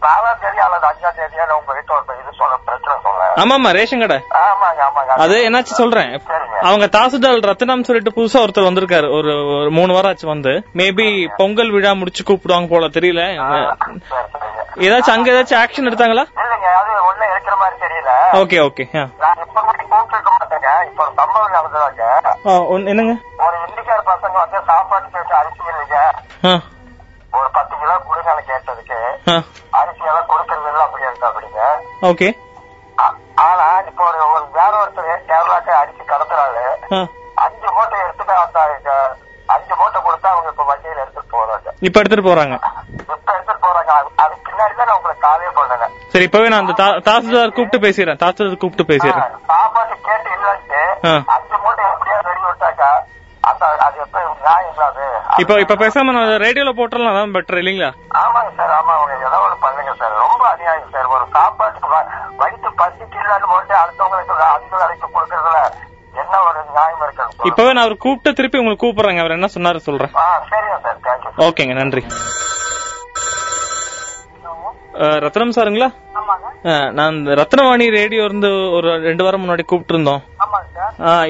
[0.01, 3.71] நாலாம் தேதி அல்லது அஞ்சாம் தேதியா உங்க வீட்டு ஒரு இது சொல்ல பிரச்சனை சொல்ல.
[3.71, 4.17] ரேஷன் கடை.
[4.17, 5.11] ஆமாங்க ஆமாங்க.
[5.25, 6.21] அது என்னாச்சு சொல்றேன்.
[6.61, 9.17] அவங்க தாசில்தார் ரத்னம் சொல்லிட்டு புதுசா ஒருத்தர் வந்திருக்காரு.
[9.17, 10.49] ஒரு ஒரு மூணு வாரம் ஆச்சு வந்து.
[10.73, 13.21] மேபி பொங்கல் விழா முடிச்சு கூப்பிடுவாங்க போல தெரியல.
[14.75, 16.23] ஏதாச்சும் அங்க ஏதாச்சும் ஆக்ஷன் எடுத்தாங்களா?
[16.35, 16.91] இல்லைங்க அது
[17.31, 18.11] இருக்கிற மாதிரி தெரியல.
[18.31, 18.83] ஓகே ஓகே
[19.19, 20.85] நான் இப்ப கூட கூப்பிட்டு மாட்டேங்க.
[20.85, 22.85] இப்ப ஒரு சம்பவம் நடந்ததாங்க.
[22.85, 23.15] என்னங்க?
[23.37, 25.95] ஒரு இந்திக்கார பசங்க வந்து சாப்பாடு கேட்டு அரிசி இல்லைங்க.
[26.47, 26.59] ஆ,
[27.33, 28.99] ஒரு பத்து கிலோ கொடுங்க கேட்டதுக்கு
[29.71, 31.61] அரிசி எல்லாம் கொடுக்கறது இல்லை அப்படி இருக்கா அப்படிங்க
[32.09, 32.29] ஓகே
[33.43, 36.63] ஆனா இப்ப ஒரு ஒரு வேற ஒருத்தர் கேரளாக்கு அரிசி கடத்துறாரு.
[37.35, 38.59] அஞ்சு மூட்டை எடுத்துட்டு அந்த
[39.47, 41.67] அஞ்சு மூட்டை கொடுத்தா அவங்க இப்ப வண்டியில எடுத்துட்டு போறாங்க.
[41.79, 42.55] இப்ப எடுத்துட்டு போறாங்க.
[43.13, 43.91] இப்ப எடுத்துட்டு போறாங்க.
[43.97, 46.75] அது- அதுக்கு பின்னாடி தான் உங்களுக்கு காலே பண்ணேன் சரி இப்பவே நான் அந்த
[47.07, 48.19] தாசில்தார் கூப்பிட்டு பேசிடுறேன்.
[48.23, 49.33] தாசில்தார் கூப்பிட்டு பேசிடுறேன்.
[49.47, 50.81] சாப்பாட்டு கேட்டு இல்லன்ட்டு.
[51.35, 52.91] அஞ்சு மூட்டை எப்படியா ரெடி விட்டாக்கா
[55.41, 57.89] இப்ப இப்ப பேசாம நான் ரேடியோல போட்டுறலாம் அதான் பெட்டர் இல்லீங்களா?
[58.22, 60.13] ஆமாங்க சார் ஆமா அவங்க ஏதோ ஒண்ணு பண்ணுங்க சார்.
[60.24, 61.08] ரொம்ப அநியாயம் சார்.
[61.15, 61.89] ஒரு சாப்பாட்டுக்கு
[62.41, 65.60] வயிற்று பசிக்கு இல்லன்னு போட்டு அடுத்தவங்களுக்கு அந்த வேலைக்கு கொடுக்கறதுல
[66.13, 69.24] என்ன ஒரு நியாயம் இருக்கு இப்பவே நான் அவர் கூப்பிட்டு திருப்பி உங்களுக்கு கூப்பிடுறேங்க.
[69.24, 70.13] அவர் என்ன சொன்னாரு சொல்றேன்.
[70.51, 71.00] சரிங்க சார்.
[71.08, 72.03] தேங்க்யூ ஓகேங்க நன்றி.
[75.24, 75.88] ரத்னம் சாருங்களா?
[76.98, 80.22] நான் ரத்னவாணி ரேடியோ இருந்து ஒரு ரெண்டு வாரம் முன்னாடி கூப்பிட்டு இருந்தோம்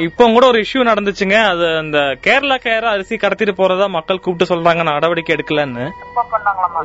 [0.05, 1.37] இப்போ கூட ஒரு இஷ்யூ நடந்துச்சுங்க.
[1.51, 4.83] அது அந்த கேரளா கேரா அரிசி கடத்திட்டு போறதா மக்கள் கூப்பிட்டு சொல்றாங்க.
[4.91, 5.85] நடவடிக்கை எடுக்கலன்னு.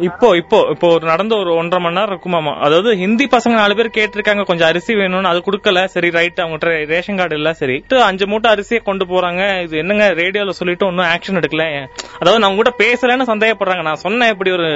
[0.09, 3.91] இப்போ இப்போ இப்போ ஒரு நடந்த ஒரு ஒன்றரை மணி நேரம் இருக்குமாமா அதாவது ஹிந்தி பசங்க நாலு பேர்
[3.99, 4.43] கேட்டிருக்காங்க.
[4.51, 5.85] கொஞ்சம் அரிசி வேணும்னு அது கொடுக்கல.
[5.95, 7.53] சரி ரைட் அவங்ககிட்ட ரேஷன் கார்டு இல்ல.
[7.63, 7.77] சரி.
[8.09, 9.43] அஞ்சு மூட்டை அரிசியை கொண்டு போறாங்க.
[9.67, 11.67] இது என்னங்க ரேடியோல சொல்லிட்டு ஒன்னும் ஆக்ஷன் எடுக்கல?
[12.21, 13.85] அதாவது நான் கூட பேசலன்னு சந்தேகப்படுறாங்க.
[13.91, 14.69] நான் சொன்னேன் இப்படி ஒரு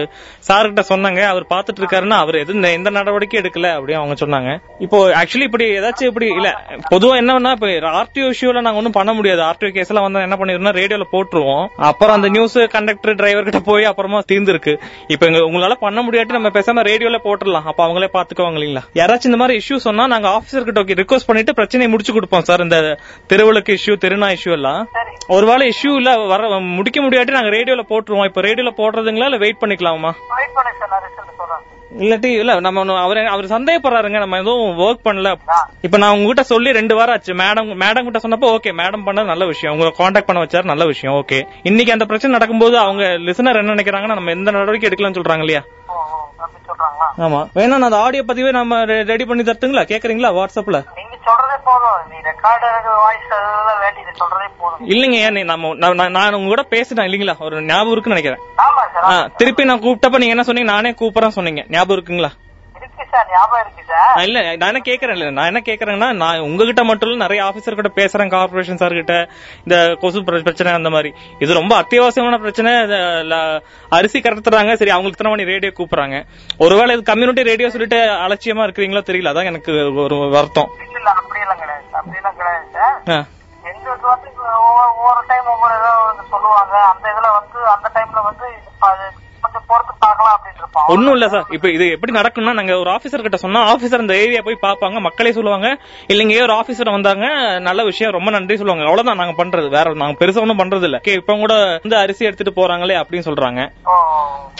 [0.49, 1.22] சார் கிட்ட சொன்னாங்க.
[1.32, 4.50] அவர் பாத்துட்டு இருக்காருன்னா அவர் எது எந்த நடவடிக்கையும் எடுக்கல அப்படின்னு அவங்க சொன்னாங்க.
[4.87, 6.49] இப்போ ஆக்சுவலி இப்படி ஏதாச்சும் இப்படி இல்ல
[6.92, 9.42] பொதுவா என்னன்னா இப்ப ஆர்டிஓ இஷ்யூல நாங்க ஒன்றும் பண்ண முடியாது.
[9.42, 11.66] ஆர்டிஓ கேஸ் எல்லாம் வந்தா என்ன பண்ணிருந்தோம் ரேடியோல போட்டுருவோம்.
[11.76, 14.78] அப்புறம் அந்த நியூஸ் கண்டக்டர் டிரைவர் கிட்ட போய் அப்புறமா தீர்ந்துருக்கு.
[15.06, 17.64] இப்ப எங்க உங்களால பண்ண முடியாட்டி நம்ம பேசாம ரேடியோல போட்டுடலாம்.
[17.64, 18.80] அப்ப அவங்களே பாத்துக்குவாங்க இல்லீங்களா?
[18.94, 22.98] யாராச்சும் இந்த மாதிரி இஷ்யூ சொன்னா நாங்க ஆபீசர் கிட்ட ரிக்வஸ்ட் பண்ணிட்டு பிரச்சனையை முடிச்சு கொடுப்போம் சார் இந்த
[23.28, 24.88] தெருவிளக்கு இஷ்யூ தெருநா இஷ்யூ எல்லாம்.
[25.28, 28.24] ஒருவேளை இஷ்யூ இல்ல வர முடிக்க முடியாட்டி நாங்க ரேடியோல போட்டுருவோம்.
[28.24, 30.12] இப்ப ரேடியோல போடுறதுங்களா இல்ல வெயிட் பண்ணிக்கலாமா?
[32.00, 35.30] இல்லாட்டி இல்ல நம்ம அவர் அவர் சந்தேகப்படுறாருங்க நம்ம எதுவும் ஒர்க் பண்ணல.
[35.82, 37.34] இப்ப நான் உங்ககிட்ட சொல்லி ரெண்டு வாரம் ஆச்சு.
[37.34, 39.75] மேடம் மேடம் கிட்ட சொன்னப்போ ஓகே மேடம் பண்ணது நல்ல விஷயம்.
[39.75, 44.19] உங்களை காண்டாக்ட் பண்ண வச்சாரு நல்ல விஷயம் ஓகே இன்னைக்கு அந்த பிரச்சனை நடக்கும்போது அவங்க லிசனர் என்ன நினைக்கிறாங்கன்னா
[44.21, 45.62] நம்ம எந்த நடவடிக்கை எடுக்கலாம்னு சொல்றாங்க இல்லையா?
[46.82, 47.08] சொல்றாங்களா?
[47.26, 47.40] ஆமா.
[47.56, 48.78] வேணா நான் அந்த ஆடியோ பதிவே நம்ம
[49.10, 49.84] ரெடி பண்ணி தரட்டுங்களா?
[49.92, 51.99] கேக்குறீங்களா வாட்ஸ்அப்ல நீங்க சொல்றதே போதும்.
[52.10, 54.86] நீ ரெக்கார்டர் வாய்ஸ் அதெல்லாம் வேண்டியது சொல்றதே போதும்.
[54.92, 55.75] இல்லைங்க நம்ம
[56.16, 57.36] நான் உங்க கூட பேசிட்டேன் இல்லீங்களா?
[57.49, 59.30] ஒரு ஞாபகம் இருக்குன்னு நினைக்கிறேன்.
[59.40, 60.71] திருப்பி நான் கூப்பிட்டப்ப நீங்க என்ன சொன்னீங்க?
[60.75, 61.64] நானே கூப்பிடுறேன் சொன்னீங்க.
[61.76, 62.32] ஞாபகம் இருக்குங்களா?
[64.23, 65.30] இல்ல நான் என்ன கேக்குறேன் இல்ல.
[65.30, 69.28] நான் என்ன கேக்குறேன்னா நான் உங்ககிட்ட மட்டும் இல்ல நிறைய ஆபீசர் கிட்ட பேசுறேன் கார்பரேஷன் சார் கிட்ட.
[69.58, 71.15] இந்த கொசு பிர- பிரச்சனை அந்த மாதிரி.
[71.38, 72.75] இது ரொம்ப அத்தியாவசியமான பிரச்சனை.
[73.88, 76.25] அரிசி கடத்துறாங்க சரி அவங்களுக்கு இத்தனை மணி ரேடியோ கூப்பிடுறாங்க.
[76.58, 79.30] ஒருவேளை இது கம்யூனிட்டி ரேடியோ சொல்லிட்டு அலட்சியமா இருக்கிறீங்களோ தெரியல.
[79.30, 80.71] அதான் எனக்கு ஒரு வருத்தம்.
[84.50, 85.75] ஒவ்வொரு- டைம் ஒவ்வொரு
[86.30, 86.76] சொல்லுவாங்க.
[86.76, 88.47] அந்த இதுல வந்து அந்த டைம்ல வந்து
[89.52, 90.84] கொஞ்சம் பொறுத்து பார்க்கலாம் அப்படின்னு இருப்போம்.
[90.86, 91.45] ஒண்ணும் இல்ல சார்.
[91.49, 95.32] இப்ப இது எப்படி நடக்கும்னா நாங்க ஒரு ஆபீசர் கிட்ட சொன்னா ஆபீசர் அந்த ஏரியா போய் பாப்பாங்க மக்களே
[95.32, 98.91] சொல்லுவாங்க இல்லைங்க ஒரு ஆபீசர் வந்தாங்க நல்ல விஷயம் ரொம்ப நன்றி சொல்லுவாங்க.
[98.91, 99.69] அவ்வளவுதான் நாங்க பண்றது.
[99.69, 101.00] வேற நாங்க பெருசா ஒண்ணும் பண்றது இல்ல.
[101.02, 103.71] இப்ப கூட வந்து அரிசி எடுத்துட்டு போறாங்களே அப்படின்னு சொல்றாங்க.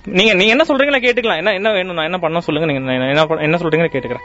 [0.05, 1.37] நீங்க நீங்க என்ன சொல்றீங்களா கேட்டுக்கலாம்.
[1.37, 1.95] என்ன என்ன வேணும்?
[1.95, 2.73] நான் என்ன பண்ண சொல்லுங்க.
[2.73, 4.21] நீங்க என்ன என்ன சொல்றீங்கன்னு கேட்டுக்கிறேன்.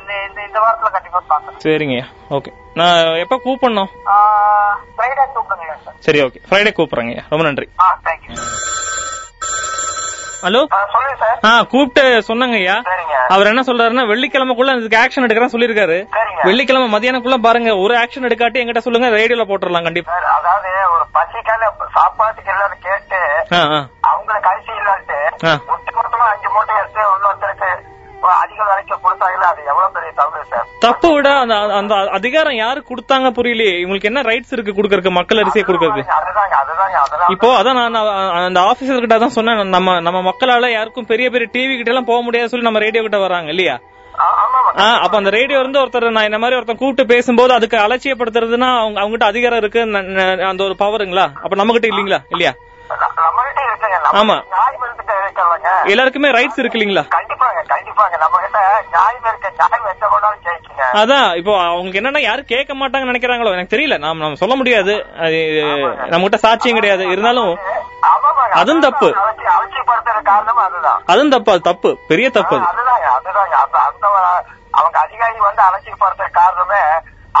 [0.00, 2.52] இந்த இந்த- இந்த வாரத்துல கண்டிப்பா பாக்குறேன் சரிங்கய்யா ஓகே.
[2.74, 3.86] நான் எப்ப கூப்பிடணும்?
[4.96, 5.14] Friday
[5.84, 6.14] sir.
[6.14, 6.36] ஓகே.
[6.50, 7.68] ஃப்ரைடே கூப்பிடுறேங்கய்யா ரொம்ப நன்றி.
[8.04, 8.36] Thank you
[10.42, 10.60] hello?
[11.44, 13.16] ஆ கூப்பிட்டு சொன்னாங்கய்யா சரிங்க.
[13.34, 15.98] அவர் என்ன சொல்றாருன்னா வெள்ளிக்கிழமைக்குள்ள இதுக்கு ஆக்ஷன் எடுக்கிறேன் சொல்லிருக்காரு
[16.48, 20.16] வெள்ளிக்கிழமை மதியானக்குள்ள பாருங்க ஒரு ஆக்ஷன் எடுக்காட்டி என்கிட்ட சொல்லுங்க ரேடியோல போட்டுடலாம் கண்டிப்பா.
[20.36, 21.64] அதாவது ஒரு பசிக்கால
[21.96, 23.20] சாப்பாட்டுக்கு எல்லாரும் கேட்டு.
[24.10, 25.18] அவங்களுக்கு அரிசி இல்லாட்டு
[26.30, 27.59] அஞ்சு மூட்டை எடுத்து இன்னொருத்தருக்கு
[28.36, 30.66] அதிக விலைக்கு கொடுத்தாங்களே அது எவ்வளவு பெரிய தவறு சார்?
[30.80, 33.74] தப்பு விட அந்த அந்த அதிகாரம் யாரு கொடுத்தாங்க புரியலையே.
[33.82, 36.04] இவங்களுக்கு என்ன ரைட்ஸ் இருக்கு குடுக்கறதுக்கு மக்கள் அரிசியை குடுக்கறதுக்கு?
[37.34, 37.98] இப்போ அதான் நான்
[38.42, 39.62] அந்த ஆபீசர் கிட்ட தான் சொன்னேன்.
[39.76, 43.20] நம்ம நம்ம மக்களால யாருக்கும் பெரிய பெரிய டிவி கிட்ட எல்லாம் போக முடியாது சொல்லி நம்ம ரேடியோ கிட்ட
[43.24, 43.76] வராங்க இல்லையா?
[45.04, 49.26] அப்ப அந்த ரேடியோ இருந்து ஒருத்தர் நான் இந்த மாதிரி ஒருத்தன் கூப்பிட்டு பேசும்போது அதுக்கு அலட்சியப்படுத்துறதுன்னா அவங்க அவங்ககிட்ட
[49.32, 49.80] அதிகாரம் இருக்கு
[50.50, 52.18] அந்த ஒரு பவருங்களா அப்ப நம்ம கிட்ட இல்லீங்களா?
[52.34, 52.52] இல்லையா?
[54.20, 54.36] ஆமா.
[55.92, 57.04] எல்லாருக்குமே ரைட்ஸ் இருக்கு இல்லீங்களா
[61.00, 63.98] அதான் இப்போ அவங்களுக்கு என்னன்னா யாரும் கேட்க மாட்டாங்கன்னு நினைக்கிறாங்களோ எனக்கு தெரியல.
[63.98, 64.94] நாம நம்ம சொல்ல முடியாது.
[66.08, 67.04] நம்ம கிட்ட சாட்சியம் கிடையாது.
[67.10, 67.52] இருந்தாலும்
[68.60, 69.08] அதுவும் தப்பு.
[71.06, 71.90] அதுவும் தப்பு அது தப்பு.
[72.08, 72.66] பெரிய தப்பு அது.
[74.72, 76.80] அவங்க அதிகாரி வந்து அலட்சிப்படுத்துற காரணமே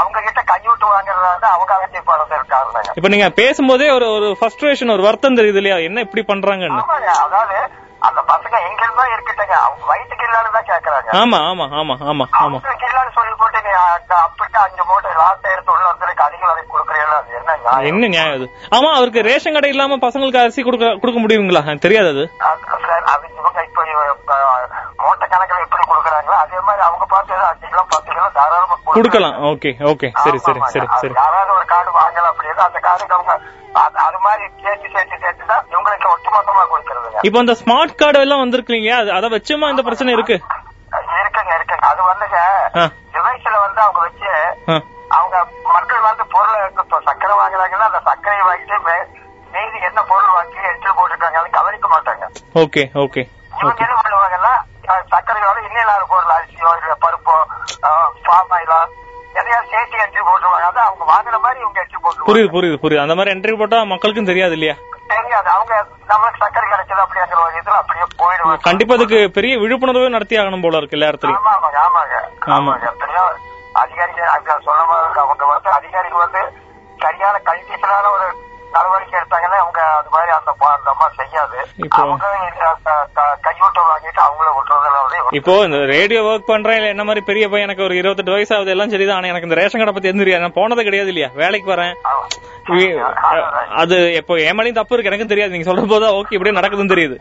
[0.00, 5.38] அவங்க கிட்ட கையூட்டு வாங்குறதா அவங்க அலட்சிப்படுத்துற காரணங்க இப்ப நீங்க பேசும்போதே ஒரு ஒரு ஃபர்ஸ்ட்ரேஷன் ஒரு வருத்தம்
[5.38, 5.78] தெரியுது இல்லையா?
[5.88, 6.82] என்ன இப்படி பண்றாங்கன்னு?
[7.20, 7.58] அதாவது
[8.02, 11.08] அந்த பசங்க எங்க இருந்தா இருக்கட்டுங்க அவங்க வயிற்றுக்கு இல்லான்னு தான் கேக்குறாங்க.
[11.18, 12.58] ஆமா ஆமா ஆமா ஆமா ஆமா.
[12.84, 13.72] இல்லன்னு சொல்லி போட்டு நீ
[14.18, 16.28] அப்படிட்டு அஞ்சு மூட்டை லாஸ்ட் எடுத்து உள்ள ஒருத்தருக்கு
[16.90, 17.88] தெரியல அது என்ன நியாயம்?
[17.90, 18.46] என்ன நியாயம் அது?
[18.76, 21.62] ஆமா அவருக்கு ரேஷன் கடை இல்லாம பசங்களுக்கு அரிசி கொடுக்க கொடுக்க முடியுங்களா?
[21.84, 22.24] தெரியாது அது.
[22.48, 23.84] அது சார் அது இவங்க இப்ப
[25.02, 29.36] மூட்டை கணக்கில் எப்படி கொடுக்குறாங்களோ அதே மாதிரி அவங்க பார்த்து அஞ்சு கிலோ பத்து தாராளமா கொடுக்கலாம்.
[29.42, 31.14] ஓகே ஓகே சரி சரி சரி சரி.
[31.14, 33.34] யாராவது ஒரு கார்டு வாங்கலாம் அப்படின்னு அந்த கார்டுக்கு அவங்க
[33.74, 37.18] அது- மாதிரி சேர்த்து சேர்த்து சேர்த்து தான் இவங்களுக்கு ஒட்டுமொத்தமா கொடுக்கறதுங்க.
[37.22, 40.36] இப்போ அந்த ஸ்மார்ட் கார்டு எல்லாம் வந்திருக்கீங்க அது வச்சுமா இந்த பிரச்சனை இருக்கு?
[41.18, 41.86] இருக்குங்க இருக்குங்க.
[41.86, 42.38] அது வந்துங்க.
[43.14, 44.30] டிவைஸ்ல வந்து அவங்க வச்சு
[45.08, 45.36] அவங்க
[45.72, 46.60] மக்கள் வந்து பொருளை
[47.06, 48.96] சக்கரை வாங்குறாங்கன்னா அந்த சர்க்கரையை வாங்கிட்டு
[49.52, 52.24] மீதி என்ன பொருள் வாங்கி எடுத்து போட்டிருக்காங்க அதை கவனிக்க மாட்டாங்க.
[52.54, 53.22] ஓகே ஓகே
[53.60, 54.52] இவங்க என்ன பண்ணுவாங்கன்னா
[54.90, 57.34] அஹ், சர்க்கரையோட இன்னிலாத பொருள் அரிசியோ இல்ல பருப்போ
[58.28, 58.80] பாம் ஆயிலோ
[59.34, 60.68] எதையாவது சேர்த்து எடுத்து போட்டுருவாங்க.
[60.68, 62.28] அதான் அவங்க வாங்குற மாதிரி இவங்க எடுத்து போட்டுருவாங்க.
[62.28, 63.02] புரியுது புரியுது புரியுது.
[63.02, 64.74] அந்த மாதிரி என்ட்ரி போட்டா மக்களுக்கும் தெரியாது இல்லையா?
[65.12, 65.48] தெரியாது.
[65.48, 65.74] அவங்க
[66.08, 68.58] நம்மளுக்கு சர்க்கரை கிடைச்சது அப்படிங்கிற ஒரு இதுல அப்படியே போயிடுவாங்க.
[68.62, 72.16] கண்டிப்பா அதுக்கு பெரிய விழிப்புணர்வு நடத்தி ஆகணும் போல இருக்கு எல்லா இடத்துலயும் ஆமா ஆமாங்க ஆமாங்க.
[72.48, 72.54] ஆமா.
[72.56, 72.86] ஆமாங்க.
[72.90, 73.24] எத்தனையோ
[73.74, 74.28] அதிகாரிகள்
[74.62, 76.42] சொல்ல மாதிரி அவங்க வந்து அதிகாரிகள் வந்து
[76.98, 78.26] சரியான கல்விசலான ஒரு
[78.72, 81.58] நடவடிக்கை எடுத்தாங்கன்னா அவங்க அது மாதிரி அந்த அந்த அம்மா செய்யாது.
[82.00, 86.88] அவங்க இந்த க- க- கையூட்டம் வாங்கிட்டு அவங்கள விட்டுறதுல வந்து இப்போ இந்த ரேடியோ ஒர்க் பண்றேன் இல்ல
[86.92, 89.18] என்ன மாதிரி பெரிய பையன் எனக்கு ஒரு இருபத்தெட்டு வயசு ஆகுது எல்லாம் சரிதான்.
[89.18, 90.44] ஆனா எனக்கு இந்த ரேஷன் கடை பத்தி எதுவும் தெரியாது.
[90.44, 91.28] நான் போனது கிடையாது இல்லையா?
[91.42, 91.94] வேலைக்கு வரேன்.
[93.82, 95.54] அது இப்போ ஏமாலையும் தப்பு இருக்கு எனக்கும் தெரியாது.
[95.54, 97.18] நீங்க சொல்ற போதா ஓகே இப்படியே நடக்குதுன்னு தெரியுது.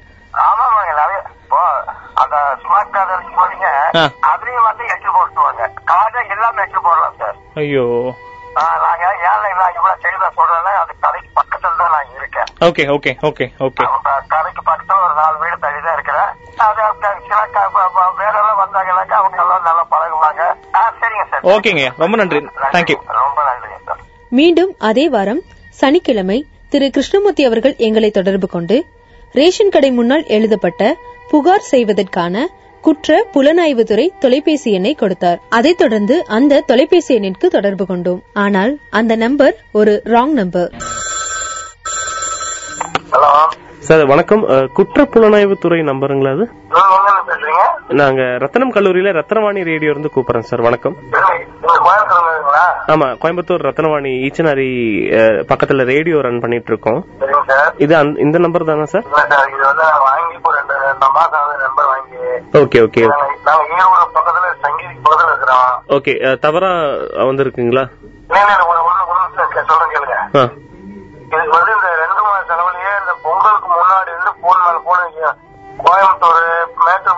[2.21, 3.67] அந்த ஸ்மார்ட் கார்டு போறீங்க.
[4.31, 7.37] அதுலயும் வந்து எட்டு போட்டுருவாங்க கார்டை எல்லாமே எட்டு போடலாம் சார்.
[7.61, 7.85] ஐயோ.
[8.83, 11.28] நாங்க ஏழை இவ்வளவு தெளிவா சொல்றேன்னா அது கடைக்கு
[11.59, 12.47] பக்கத்துல தான் நான் இருக்கேன்.
[12.67, 13.85] ஓகே ஓகே ஓகே ஓகே
[14.33, 16.29] கடைக்கு பக்கத்துல ஒரு நாலு வீடு தள்ளி தான் இருக்கிறேன்.
[16.65, 16.79] அது
[18.21, 20.41] வேற எல்லாம் வந்தாங்கன்னாக்கா அவங்க எல்லாம் நல்லா பழகுவாங்க.
[20.75, 21.43] ஆ, சரிங்க சார்.
[21.53, 22.39] ஓகேங்க ரொம்ப நன்றி.
[22.75, 23.99] தேங்க்யூ ரொம்ப நன்றிங்க சார்.
[24.29, 25.41] மீண்டும் அதே வாரம்
[25.81, 28.77] சனிக்கிழமை திரு கிருஷ்ணமூர்த்தி அவர்கள் எங்களை தொடர்பு கொண்டு
[29.35, 30.83] ரேஷன் கடை முன்னால் எழுதப்பட்ட
[31.29, 32.47] புகார் செய்வதற்கான
[32.83, 35.39] குற்ற புலனாய்வுத்துறை தொலைபேசி எண்ணை கொடுத்தார்.
[35.49, 38.21] அதைத் தொடர்ந்து அந்த தொலைபேசி எண்ணிற்கு தொடர்பு கொண்டோம்.
[38.33, 40.71] ஆனால் அந்த நம்பர் ஒரு ராங் நம்பர்
[43.09, 43.29] ஹலோ.
[43.87, 44.41] சார் வணக்கம்.
[44.45, 46.45] அஹ், குற்றப்புலனாய்வு துறை நம்பருங்களா அது?
[47.99, 50.61] நீங்க ரத்தனம் கல்லூரியில ரத்னவாணி ரேடியோ இருந்து கூப்பிடுறேன் சார்.
[50.61, 50.95] வணக்கம்.
[52.93, 54.67] ஆமா கோயம்புத்தூர் ரத்னவாணி ஈச்சனாரி
[55.51, 56.99] பக்கத்துல ரேடியோ ரன் பண்ணிட்டு இருக்கோம்
[57.77, 59.05] இது இந்த நம்பர் தானே சார்?
[59.07, 60.51] இல்ல சார் இது வந்து நான் வாங்கி இப்போ
[75.89, 77.11] கோயம்புத்தூர் மேட்டு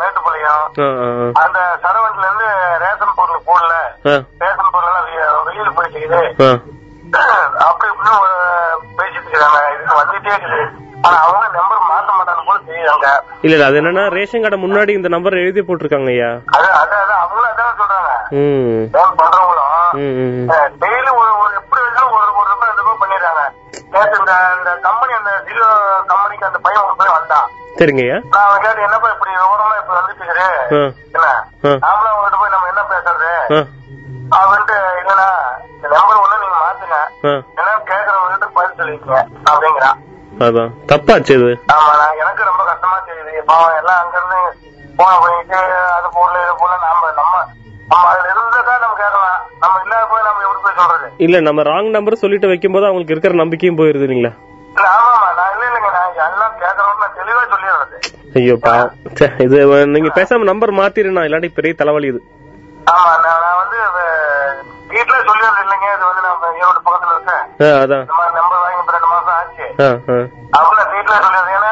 [0.00, 2.46] மேட்டுப்பாளையம் அந்த சரவண்டில இருந்து
[2.78, 3.72] ரேஷன் பொருள் போடல.
[4.38, 6.58] ரேஷன் பொருள் எல்லாம் வெ- வெயில் பிடிச்சிக்குது ஆ.
[7.58, 8.16] அப்படி இப்படின்னு
[8.98, 9.58] பேசிட்டு இருக்காங்க.
[9.74, 10.70] இது வந்துட்டே இருக்குது.
[11.02, 15.32] ஆனா அவங்க நம்பர் மாத்த மாட்டாங்க போல தெரியுறாங்க இல்ல அது என்னன்னா ரேஷன் கடை முன்னாடி இந்த நம்பர்
[15.32, 16.40] எழுதி போட்டிருக்காங்க ஐயா.
[16.46, 18.12] அது அது அது அவங்களும் அதான் சொல்றாங்க.
[19.16, 19.56] பண்றவங்களும்.
[20.80, 23.42] டெய்லி ஒரு எப்படி இருந்தாலும் ஒரு ஒரு ரூபாய் ரெண்டு ரூபாய் பண்ணிடுறாங்க.
[23.90, 25.66] நேற்று இந்த கம்பெனி அந்த ஜியோ
[26.06, 27.47] கம்பெனிக்கு அந்த பையன் ஒரு வந்தான்.
[27.78, 30.44] சரிங்க ஐயா நான் கேட்டு என்னப்பா இப்படி விவரமா இப்ப வந்துட்டு என்ன?
[31.64, 31.72] ஆ.
[31.82, 33.30] நாமளும் அவங்ககிட்ட போய் நம்ம என்ன பேசுறது?
[34.38, 35.12] அவன்ட்டு இந்த
[35.92, 36.96] நம்பர் ஒண்ணு நீங்க மாத்துங்க.
[37.24, 37.32] ஆ.
[37.58, 39.98] என்ன கேக்குறவங்க பதில் சொல்லிக்கங்க அப்படிங்கிறான்.
[40.40, 40.72] அதான்.
[40.90, 41.52] தப்பாச்சு இது.
[41.74, 43.32] ஆமா எனக்கு ரொம்ப கஷ்டமா தெரியுது.
[43.48, 44.40] பாவம் எல்லாம் அங்க இருந்து
[44.98, 45.56] போன பண்ணிட்டு
[45.96, 47.34] அது போடல இது போல நாம நம்ம
[47.90, 49.38] நம்ம அதுல இருந்ததா நம்ம கேட்கலாம்.
[49.62, 51.06] நம்ம இல்லாத போய் நம்ம எப்படி போய் சொல்றது?
[51.26, 54.32] இல்ல நம்ம ராங் நம்பர் சொல்லிட்டு வைக்கும்போது அவங்களுக்கு இருக்கிற நம்பிக்கையும் போயிருது இல்லைங்களா
[54.70, 57.96] இல்ல ஆமாமா நான் இல்ல இல்லைங்க நான் எல்லாம் கேட்கறோம்னு நான் தெளிவா சொல்லிடுறது
[58.34, 59.58] ஐயோ பாவம் ச்சே, இது
[59.92, 62.20] நீங்க பேசாம நம்பர் மாத்திருந்தா இல்லாட்டி பெரிய தலைவலி இது.
[62.86, 64.58] ஆமா நான் நான் வந்து அஹ்,
[64.90, 65.88] வீட்டுல சொல்லிடுறது இல்லைங்க.
[65.94, 68.04] இது வந்து நம்ம ஈரோடு பக்கத்துல இருக்கேன் அதான்.
[68.38, 69.66] நம்பர் வாங்கி ரெண்டு மாசம் ஆச்சு.
[70.58, 71.70] அவங்க வீட்டுல சொல்லிடுறது ஏன்னா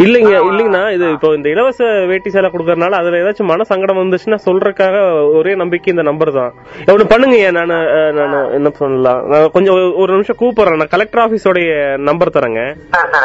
[0.00, 5.24] இல்லைங்க இல்லைங்கண்ணா இது இப்போ இந்த இலவச வேட்டி சேலை கொடுக்கறதுனால அதுல ஏதாச்சும் மன சங்கடம் வந்துச்சுன்னா சொல்றதுக்காக
[5.32, 6.54] ஒரே நம்பிக்கை இந்த நம்பர் தான்.
[6.86, 9.26] ஒண்ணு பண்ணுங்க நான் நான் என்ன சொல்லலாம்.
[9.26, 10.76] நான் கொஞ்சம் ஒரு- நிமிஷம் கூப்பிடுறேன்.
[10.76, 12.76] நான் கலெக்டர் ஆபீஸோடைய நம்பர் தரேங்க.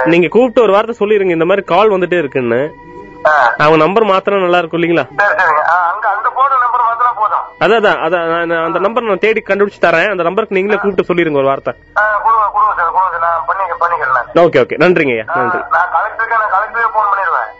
[0.06, 2.74] நீங்க கூப்பிட்டு ஒரு வார்த்தை சொல்லிருங்க இந்த மாதிரி கால் வந்துட்டே இருக்குன்னு.
[3.58, 5.08] அவங்க நம்பர் மாத்திரம் நல்லா இருக்கும் இல்லீங்களா?
[7.60, 10.10] அதான் அதான், நான் அந்த நம்பர் நான் தேடி கண்டுபிடிச்சு தரேன்.
[10.10, 11.74] அந்த நம்பருக்கு நீங்களே கூப்பிட்டு சொல்லிருங்க ஒரு வார்த்தை.
[14.44, 15.60] ஓகே ஓகே நன்றிங்க ஐயா நன்றி.
[15.76, 17.52] நான் கலெக்டருக்கு நான் கலெக்டரே போன் பண்ணிடுவேன்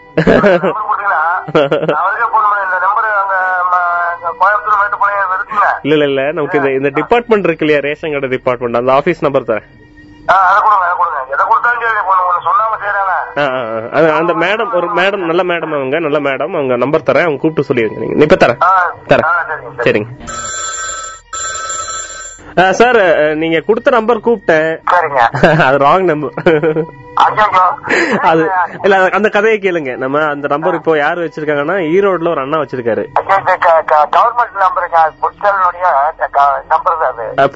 [5.82, 6.22] இல்ல இல்ல இல்ல.
[6.36, 7.82] நமக்கு இந்த இந்த டிபார்ட்மெண்ட் இருக்கு இல்லையா?
[7.88, 9.66] ரேஷன் கடை டிபார்ட்மெண்ட் அந்த ஆபீஸ் நம்பர் தரேன்.
[14.20, 17.26] அந்த மேடம் ஒரு மேடம் நல்ல மேடம் அவங்க நல்ல மேடம் அவங்க நம்பர் தரேன்.
[17.26, 18.58] அவங்க கூப்பிட்டு சொல்லிருங்க நீங்க இப்ப தரேன்.
[19.12, 19.26] தரேன்.
[19.86, 20.08] சரிங்க.
[22.78, 23.00] சரி
[23.34, 24.70] நீங்க கொடுத்த நம்பர் கூப்பிட்டேன்.
[25.66, 26.36] அது ராங் நம்பர்
[28.30, 28.42] அது
[28.84, 29.96] இல்ல அந்த கதையை கேளுங்க.
[29.96, 33.04] நம்ம அந்த நம்பர் இப்போ யார் வச்சிருக்காங்கன்னா ஈரோட்ல ஒரு அண்ணா வச்சிருக்காரு.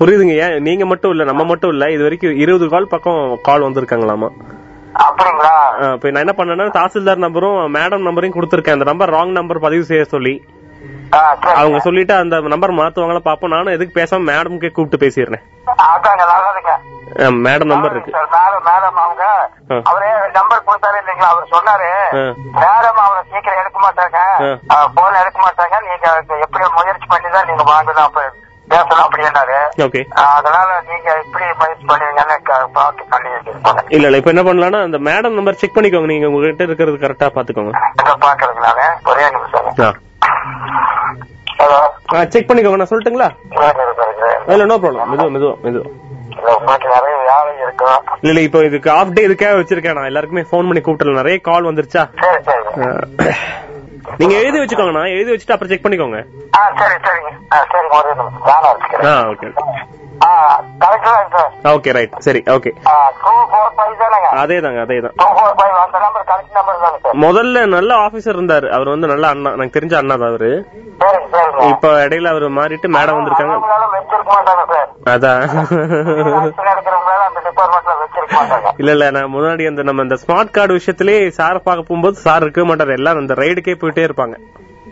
[0.01, 0.37] புரியுதுங்க.
[0.47, 4.31] ஏன் நீங்க மட்டும் இல்ல நம்ம மட்டும் இல்ல இது வரைக்கும் இருபது கால் பக்கம் கால் வந்திருக்காங்களாமா?
[5.07, 5.55] அப்படிங்களா?
[5.95, 8.79] இப்ப நான் என்ன பண்ணேன்னா தாசில்தார் நம்பரும் மேடம் நம்பரையும் கொடுத்திருக்கேன்.
[8.79, 10.35] அந்த நம்பர் ராங் நம்பர் பதிவு செய்ய சொல்லி.
[11.61, 13.55] அவங்க சொல்லிட்டு அந்த நம்பர் மாத்துவாங்களா பாப்போம்.
[13.55, 15.45] நானும் எதுக்கு பேசாம மேடம்க்கே கூப்பிட்டு பேசிடுறேன்.
[17.47, 18.13] மேடம் நம்பர் இருக்கு.
[18.35, 19.25] மேடம் மேடம் அவங்க.
[19.91, 21.31] அவரே நம்பர் கொடுத்தாரு இல்லைங்களா?
[21.33, 21.89] அவர் சொன்னாரு.
[22.61, 24.19] மேடம் அவங்க சீக்கிரம் எடுக்க மாட்டாங்க.
[24.99, 25.77] போன் எடுக்க மாட்டாங்க.
[25.89, 26.07] நீங்க
[26.47, 28.39] எப்படி முயற்சி பண்ணி தான் நீங்க வாங்கணும்.
[28.73, 29.57] பேசணும் அப்படின்னாரு
[30.25, 32.37] அதனால நீங்க இப்படி முயற்சி பண்ணுவீங்கன்னு
[32.77, 33.31] பார்த்து பண்ணி
[33.97, 36.11] இல்ல இல்ல இப்ப என்ன பண்ணலாம்னா அந்த மேடம் நம்பர் செக் பண்ணிக்கோங்க.
[36.13, 37.75] நீங்க உங்ககிட்ட இருக்கிறது கரெக்டா பாத்துக்கோங்க
[38.67, 39.99] நானு ஒரே நிமிஷம்.
[42.33, 43.29] செக் பண்ணிக்கோங்க நான் சொல்லட்டுங்களா?
[44.53, 45.87] இல்ல நோ ப்ராப்ளம் மெதுவா மெதுவா மெதுவா.
[48.21, 50.09] இல்ல இல்ல இப்போ இதுக்கு ஆஃப் டே இதுக்காக வச்சிருக்கேன் நான்.
[50.11, 51.21] எல்லாருக்குமே ஃபோன் பண்ணி கூப்பிட்டல.
[51.21, 52.05] நிறைய கால் வந்துருச்சா?
[54.21, 56.21] நீங்க எழுதி வச்சுக்கோங்க நான் எழுதி வச்சுட்டு அப்புறம் செக் பண்ணிக்கோங்க.
[59.11, 59.49] ஆ ஓகே
[61.71, 62.41] ஓகே ரைட் சரி.
[62.55, 62.71] ஓகே
[64.41, 65.17] அதே தாங்க அதே தான்
[67.23, 68.67] முதல்ல நல்ல ஆபீசர் இருந்தாரு.
[68.71, 70.51] அவர் வந்து நல்ல அண்ணா எனக்கு தெரிஞ்ச அண்ணா தான் அவரு.
[71.71, 73.57] இப்ப இடையில அவர் மாறிட்டு மேடம் வந்திருக்காங்க.
[75.07, 75.43] அதான்.
[78.79, 82.65] இல்ல இல்ல நான் முன்னாடி அந்த நம்ம இந்த ஸ்மார்ட் கார்டு விஷயத்திலேயே சார் பார்க்க போகும்போது சார் இருக்க
[82.65, 82.99] மாட்டாரு.
[82.99, 84.37] எல்லாரும் அந்த ரைடுக்கே போயிட்டே இருப்பாங்க.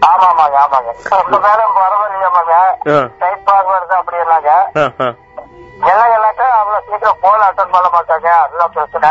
[0.02, 0.56] ஆமா ஆமாங்க.
[0.64, 2.52] ஆமாங்க இந்த வேலை பரவாயில்லையாமாங்க
[2.92, 4.18] ஆ, டைப் பார்க்க வருது அப்படி
[5.86, 8.28] எல்லாக்கா அவ்வளவு சீக்கிரம் போன் அட்டன் பண்ண மாட்டாங்க.
[8.44, 9.10] அதுதான் பிரச்சனை.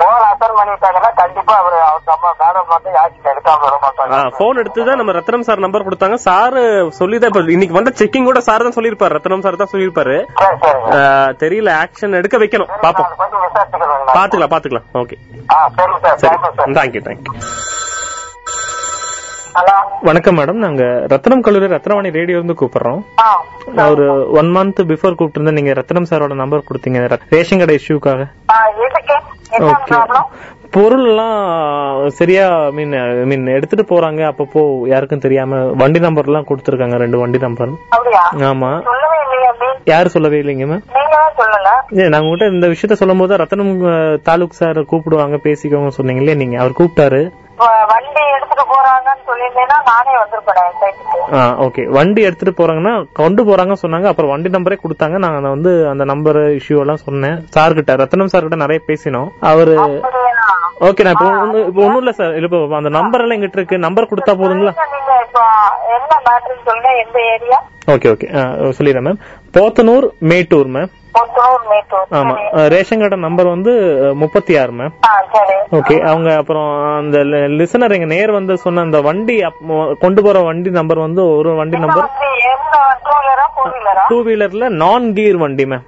[0.00, 1.78] போன் அட்டன் பண்ணிட்டாங்கன்னா கண்டிப்பா அவரு
[2.10, 4.20] நம்ம மேடம் வந்து ஆக்ஷன் எடுக்காம வர மாட்டாங்க.
[4.38, 6.18] போன் எடுத்துதான் நம்ம ரத்னம் சார் நம்பர் கொடுத்தாங்க.
[6.28, 6.56] சார்
[7.00, 10.16] சொல்லிதான் இப்ப இன்னைக்கு வந்த செக்கிங் கூட சார் தான் சொல்லிருப்பாரு ரத்னம் சார் தான் சொல்லிருப்பாரு
[11.42, 12.72] தெரியல ஆக்ஷன் எடுக்க வைக்கணும்.
[12.86, 13.10] பாப்போம்.
[14.18, 14.88] பாத்துக்கலாம் பாத்துக்கலாம்.
[15.02, 15.18] Okay
[16.24, 16.40] sir
[16.80, 17.32] thank you thank you
[19.56, 19.74] hello.
[20.08, 20.60] வணக்கம் மேடம்.
[20.64, 23.00] நாங்க ரத்னம் கல்லூரி ரத்னவாணி ரேடியோ இருந்து கூப்பிடுறோம்.
[23.92, 24.06] ஒரு
[24.38, 27.00] ஒன் மந்த் பிஃபோர் கூப்பிட்டு நீங்க ரத்னம் சாரோட நம்பர் கொடுத்தீங்க.
[27.34, 28.26] ரேஷன் கடை இஷ்யூக்காக
[29.70, 29.98] ஓகே
[30.76, 31.38] பொருள் எல்லாம்
[32.18, 32.94] சரியா மீன்
[33.30, 34.20] மீன் எடுத்துட்டு போறாங்க.
[34.30, 34.62] அப்பப்போ
[34.92, 36.98] யாருக்கும் தெரியாம வண்டி நம்பர் எல்லாம் கொடுத்துருக்காங்க.
[37.04, 37.72] ரெண்டு வண்டி நம்பர்
[38.52, 38.72] ஆமா.
[38.94, 39.52] இல்லையா
[39.92, 40.84] யாரும் சொல்லவே இல்லைங்க மேம்
[41.98, 43.74] நீங்க உங்ககிட்ட இந்த விஷயத்த சொல்லும் போது ரத்னம்
[44.30, 45.36] தாலுக் சார் கூப்பிடுவாங்க.
[45.46, 46.56] பேசிக்கோங்க சொன்னீங்களே நீங்க?
[46.62, 47.22] அவர் கூப்பிட்டாரு.
[47.90, 54.06] வண்டி எடுத்துட்டு போறாங்கன்னு சொல்லியிருந்தேன்னா நானே வந்திருப்பேன் ஓகே வண்டி எடுத்துட்டு போறாங்கன்னா கொண்டு போறாங்க சொன்னாங்க.
[54.06, 55.16] அப்புறம் வண்டி நம்பரே கொடுத்தாங்க.
[55.18, 57.36] நான் வந்து அந்த நம்பர் இஷ்யூ எல்லாம் சொன்னேன்.
[57.48, 59.28] சார் கிட்ட ரத்னம் சார் கிட்ட நிறைய பேசினோம்.
[59.50, 59.76] அவரு?
[60.88, 63.78] ஓகே நான் இப்போ ஒண்ணு- இப்போ ஒண்ணும் இல்ல சார் இப்போ அந்த நம்பர் எல்லாம் எங்கிட்ட இருக்கு.
[63.78, 64.72] நம்பர் கொடுத்தா போதுங்களா?
[64.94, 65.42] நீங்க இப்போ
[65.96, 67.58] என்ன மேட்ருன்னு சொல்லுங்க எந்த ஏரியா
[67.94, 68.26] ஓகே ஓகே
[68.78, 69.20] சொல்லிடுறேன் மேம்
[69.54, 70.90] போத்தனூர் மேட்டூர் மேம்
[72.18, 72.34] ஆமா.
[72.72, 73.72] ரேஷன் கடை நம்பர் வந்து
[74.22, 74.92] முப்பத்தி ஆறு மேம்
[75.78, 77.18] ஓகே அவங்க அப்புறம் அந்த
[77.56, 79.36] லிசனர் எங்க நேர் வந்து சொன்ன அந்த வண்டி
[80.02, 82.08] கொண்டு போற வண்டி நம்பர் வந்து ஒரு வண்டி நம்பர்
[84.10, 85.84] டூ வீலர்ல நான் கீர் வண்டி மேம்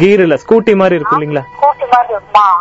[0.00, 1.44] கீர் இல்ல ஸ்கூட்டி மாதிரி இருக்கும் இல்லீங்களா?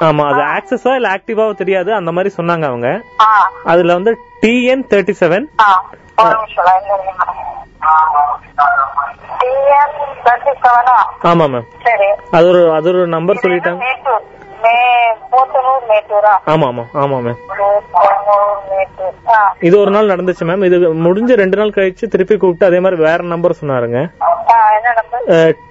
[0.07, 2.89] ஆமா அது ஆக்சஸா இல்ல ஆக்டிவாவோ தெரியாது அந்த மாதிரி சொன்னாங்க அவங்க.
[3.71, 5.47] அதுல வந்து டிஎன் தேர்ட்டி செவன்
[11.23, 11.67] ஆமா மேம்
[12.31, 13.81] அது ஒரு அது ஒரு நம்பர் சொல்லிட்டாங்க.
[15.89, 16.33] மேட்டூரா.
[16.45, 17.39] ஆமா ஆமா ஆமா மேம்
[19.59, 23.21] இது ஒரு நாள் நடந்துச்சு மேம் இது முடிஞ்சு ரெண்டு நாள் கழிச்சு திருப்பி கூப்பிட்டு அதே மாதிரி வேற
[23.23, 23.99] நம்பர் சொன்னாருங்க.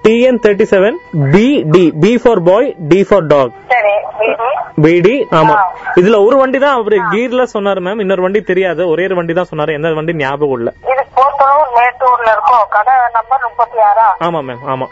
[0.05, 0.97] TN thirty seven
[1.33, 3.53] B D B for boy D for dog
[4.85, 5.55] BD ஆமா.
[6.01, 8.83] இதுல ஒரு வண்டி தான் அவரு கீர்ல சொன்னாரு மேம் இன்னொரு வண்டி தெரியாது.
[8.89, 9.73] ஒரே ஒரு வண்டி தான் சொன்னாரு.
[9.73, 10.71] எந்த வண்டி ஞாபகம் இல்ல.
[10.85, 12.65] இது போத்தனூர் மேட்டூர்ல இருக்கும்.
[12.71, 14.87] கடை நம்பர் முப்பத்தி ஆறா ஆமா மேம் ஆமா.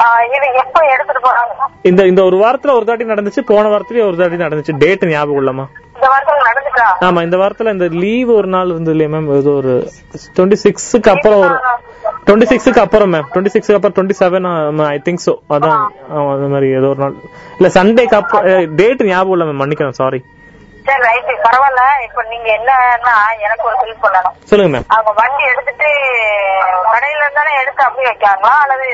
[0.00, 1.68] ஆ, இது எப்ப எடுத்துட்டு போறாங்க?
[1.82, 3.42] இந்த இந்த ஒரு வாரத்துல ஒரு தாட்டி நடந்துச்சு.
[3.44, 4.74] போன வாரத்துலயும் ஒரு தாட்டி நடந்துச்சு.
[4.78, 5.66] டேட் ஞாபகம் இல்லமா
[7.06, 9.72] ஆமா இந்த வாரத்துல இந்த லீவ் ஒரு நாள் இருந்தது இல்லையா மேம் இது ஒரு
[10.36, 11.56] டுவெண்ட்டி சிக்ஸ்க்கு அப்புறம் ஒரு
[12.26, 14.48] டுவெண்ட்டி சிக்ஸ்க்கு அப்புறம் மேம் டுவெண்ட்டி சிக்ஸ்க்கு அப்புறம் twenty seven
[14.88, 15.80] I think so அதான்
[16.34, 17.16] அந்த மாதிரி ஏதோ ஒரு நாள்.
[17.58, 18.46] இல்ல சண்டேக்கு அப்புறம்
[18.80, 20.20] டேட் ஞாபகம் இல்ல மேம் மன்னிக்கிறேன் சாரி
[20.86, 21.82] சரி ரைட்டு பரவாயில்ல.
[22.06, 23.14] இப்ப நீங்க என்னன்னா
[23.46, 24.34] எனக்கு ஒரு ஹெல்ப் பண்ணணும்.
[24.50, 25.88] சொல்லுங்க மேம் அவங்க வண்டி எடுத்துட்டு
[26.88, 28.88] கடையில இருந்தானே எடுத்து அப்படியே வைக்காங்களா அல்லது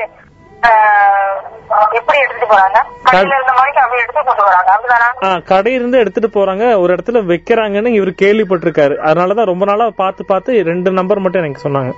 [5.51, 6.63] கடையிலிருந்து எடுத்துட்டு போறாங்க.
[6.83, 8.95] ஒரு இடத்துல வைக்கிறாங்கன்னு இவர் கேள்விப்பட்டிருக்காரு.
[9.09, 11.91] அதனாலதான் ரொம்ப நாளா பார்த்து பார்த்து ரெண்டு நம்பர் மட்டும் எனக்கு சொன்னாங்க.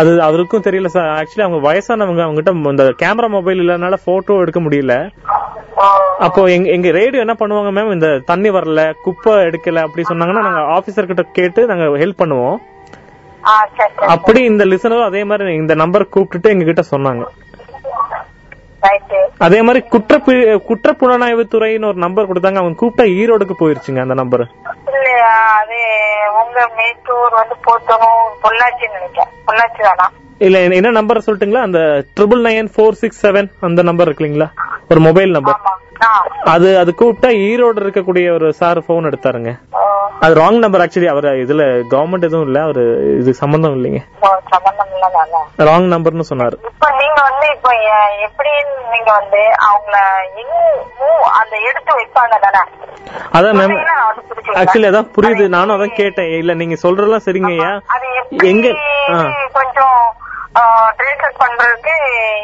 [0.00, 4.94] அது அவருக்கும் தெரியல சார் ஆக்சுவலி அவங்க வயசானவங்க அவங்ககிட்ட இந்த கேமரா மொபைல் இல்லனால போட்டோ எடுக்க முடியல.
[6.26, 10.62] அப்போ எங்க எங்க ரேடியோ என்ன பண்ணுவாங்க மேம் இந்த தண்ணி வரல குப்பை எடுக்கல அப்படி சொன்னாங்கன்னா நாங்க
[10.76, 12.56] ஆபீசர் கிட்ட கேட்டு நாங்க ஹெல்ப் பண்ணுவோம்.
[14.14, 17.24] அப்படி இந்த லிசனரும் அதே மாதிரி இந்த நம்பர் கூப்பிட்டுட்டு எங்க கிட்ட சொன்னாங்க
[19.38, 20.14] அதே மாதிரி குற்ற
[20.66, 22.54] குற்ற புலனாய்வு துறைன்னு ஒரு நம்பர் கொடுத்தாங்க.
[22.54, 24.44] அவங்க கூப்பிட்டா ஈரோடுக்கு போயிருச்சுங்க அந்த நம்பர்
[30.38, 31.62] இல்ல என்ன- நம்பர் சொல்லட்டுங்களா?
[31.62, 31.80] அந்த
[32.16, 34.48] triple nine four six seven அந்த நம்பர் இருக்கு இல்லைங்களா
[34.88, 35.58] ஒரு மொபைல் நம்பர்
[36.44, 39.58] அது அது கூப்பிட்டா ஈரோடு இருக்கக்கூடிய ஒரு சார் போன் எடுத்தாருங்க.
[40.20, 43.98] அது ராங் நம்பர் ஆக்சுவலி அவர் இதுல கவர்மெண்ட் எதுவும் இல்ல அவரு இது சம்பந்தம் இல்லைங்க.
[45.58, 46.56] ராங் நம்பர்னு சொன்னாரு.
[46.64, 49.96] இப்ப நீங்க வந்து இப்ப எ- எப்படின்னு நீங்க வந்து அவங்கள
[50.36, 52.62] எங்க move அந்த எடுத்து வைப்பாங்க தானே?
[53.32, 53.76] அதான் மேம்.
[54.52, 55.48] ஆக்சுவலி அதான் புரியுது.
[55.48, 56.38] நானும் அதான் கேட்டேன்.
[56.38, 57.80] இல்ல நீங்க சொல்றதெல்லாம் சரிங்க
[58.30, 58.68] எங்க.
[59.52, 60.14] கொஞ்சம்
[61.40, 61.94] பண்றதுக்கு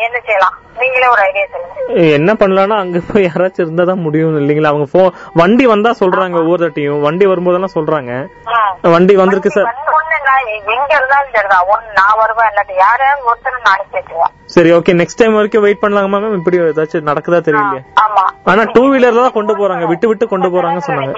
[0.07, 0.57] என்ன செய்யலாம்?
[0.81, 2.05] நீங்களே ஒரு ஐடியா சொல்லுங்க.
[2.17, 4.73] என்ன பண்ணலாம்னா அங்க போய் யாராச்சும் இருந்தா தான் முடியும் இல்லைங்களா?
[4.73, 5.03] அவங்க போ
[5.41, 8.13] வண்டி வந்தா சொல்றாங்க ஒவ்வொரு தட்டியும் வண்டி வரும்போதெல்லாம் சொல்றாங்க.
[8.53, 8.91] ம்.
[8.95, 9.69] வண்டி வந்திருக்கு சார்.
[9.71, 11.67] வந்த உடனே நான் எங்க இருந்தாலும் சரிதான்.
[11.73, 16.19] ஒன்னு நான் வருவேன் இல்லாட்டி யாரையாவது ஒருத்தர் நானே பேசுவேன் சரி ஓகே நெக்ஸ்ட் டைம் வரைக்கும் வெயிட் பண்ணலாமா
[16.23, 17.83] மேம் இப்படி ஏதாச்சும் நடக்குதா தெரியலையே.
[18.05, 18.25] ஆமா.
[18.45, 19.85] ஆனா டூ வீலர்ல தான் கொண்டு போறாங்க.
[19.87, 21.15] விட்டு விட்டு கொண்டு போறாங்க சொன்னாங்க.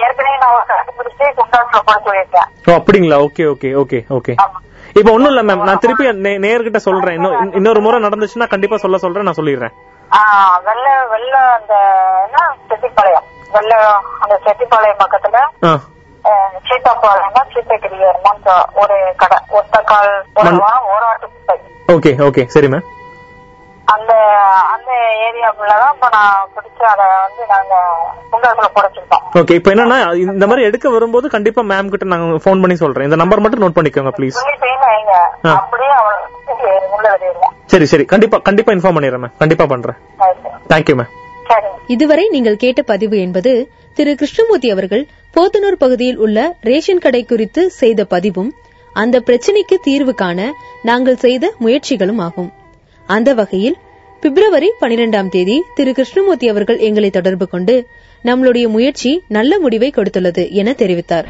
[2.67, 3.17] ஓ அப்படிங்களா?
[3.25, 4.33] ஓகே ஓகே ஓகே ஓகே
[4.99, 7.17] இப்ப ஒண்ணும் இல்ல மேம் நான் திருப்பி நேர்கிட்ட சொல்றேன்.
[7.17, 9.71] இன்னொ- இன்னொரு முறை நடந்துச்சுன்னா கண்டிப்பா சொல்ல சொல்றேன் நான் சொல்லிடுறேன்.
[10.63, 11.75] வெள்ள வெள்ள அந்த
[12.25, 12.55] என்ன?
[12.69, 13.23] செட்டிப்பாளையம்.
[13.51, 15.79] வெள்ள அந்த செட்டிப்பாளையம் பக்கத்துல ஆ.
[16.69, 21.59] சீத்தாப்பாளையமா சீத்தகிரியாருமான்னு ஒரு கடை ஒத்த கால் ஒரு மண்- வாரம் குப்பை.
[21.87, 22.45] Okay okay.
[22.45, 22.83] சரி மேம்
[23.93, 24.11] அந்த
[24.73, 24.91] அந்த
[25.25, 27.73] ஏரியாக்குள்ளதான் இப்ப நான் பிடிச்சு அத வந்து நாங்க
[28.31, 29.23] குண்டாசுல புடைச்சிருக்கோம்.
[29.39, 29.97] ஓகே இப்ப என்னன்னா
[30.33, 33.07] இந்த மாதிரி எடுக்க வரும்போது கண்டிப்பா மேம் கிட்ட நாங்க ஃபோன் பண்ணி சொல்றேன்.
[33.09, 34.39] இந்த நம்பர் மட்டும் நோட் பண்ணிக்கோங்க ப்ளீஸ்.
[35.53, 35.91] அப்படியே
[37.73, 38.05] சரி சரி.
[38.11, 39.97] கண்டிப்பா கண்டிப்பா இன்ஃபார்ம் பண்ணிடுறேன் மேம் கண்டிப்பா பண்றேன்.
[40.73, 41.11] தேங்க்யூ மேம்
[41.51, 43.51] சரி இதுவரை நீங்கள் கேட்ட பதிவு என்பது
[43.97, 44.11] திரு.
[44.19, 45.03] கிருஷ்ணமூர்த்தி அவர்கள்
[45.35, 48.51] போத்தனூர் பகுதியில் உள்ள ரேஷன் கடை குறித்து செய்த பதிவும்
[48.95, 50.39] அந்த பிரச்சினைக்கு தீர்வு காண
[50.89, 52.51] நாங்கள் செய்த முயற்சிகளும் ஆகும்.
[53.13, 53.75] அந்த வகையில்
[54.23, 57.75] பிப்ரவரி பனிரெண்டாம் தேதி திரு கிருஷ்ணமூர்த்தி அவர்கள் எங்களை தொடர்பு கொண்டு
[58.23, 61.27] நம்மளுடைய முயற்சி நல்ல முடிவை கொடுத்துள்ளது என தெரிவித்தார்.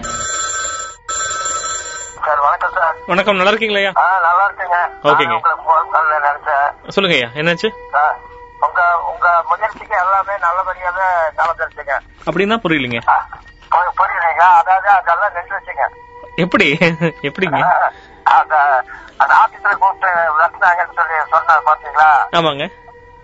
[3.11, 3.81] வணக்கம் நல்லா இருக்கீங்களா
[4.27, 4.77] நல்லா இருக்குங்க.
[5.09, 5.35] ஓகேங்க.
[6.95, 7.69] சொல்லுங்க ஐயா என்னாச்சு?
[8.65, 11.07] உங்க உங்க முயற்சிக்கு எல்லாமே நல்லபடியாவே
[11.39, 11.93] நடந்துருச்சுங்க
[12.27, 12.99] அப்படின்னா புரியலீங்க.
[13.99, 14.43] புரியுதுங்க.
[14.61, 15.85] அதாவது அதெல்லாம் நின்றுச்சுங்க.
[16.45, 16.67] எப்படி?
[17.29, 17.61] எப்படிங்க?
[18.25, 18.55] அந்த
[19.21, 22.65] அந்த ஆபீஸ்ல கூப்பிட்டு விளக்குனாங்கன்னு சொல்லி சொன்னார் பாத்தீங்களா ஆமாங்க.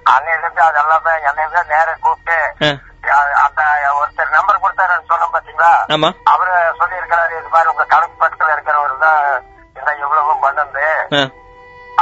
[0.05, 2.37] அன்னையில இருந்து அது எல்லாமே என்னைய நேர கூப்பிட்டு
[3.43, 3.61] அந்த
[3.99, 5.71] ஒருத்தர் நம்பர் கொடுத்தாருன்னு சொன்னோம் பாத்தீங்களா
[6.33, 9.23] அவரு சொல்லி இருக்கிறாரு இது மாதிரி உங்க கணக்கு பக்கத்துல இருக்கிறவர் தான்
[9.79, 10.85] இந்த இவ்வளவும் பண்ணது.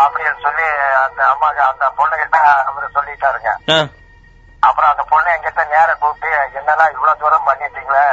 [0.02, 0.66] அப்படின்னு சொல்லி
[1.06, 2.38] அந்த அம்மா அந்த பொண்ணுகிட்ட
[2.70, 3.52] அவரு சொல்லிட்டாருங்க.
[4.64, 8.06] அப்புறம் அந்த பொண்ணு என்கிட்ட நேர கூப்பிட்டு என்னன்னா இவ்வளவு தூரம் பண்ணிட்டீங்களே?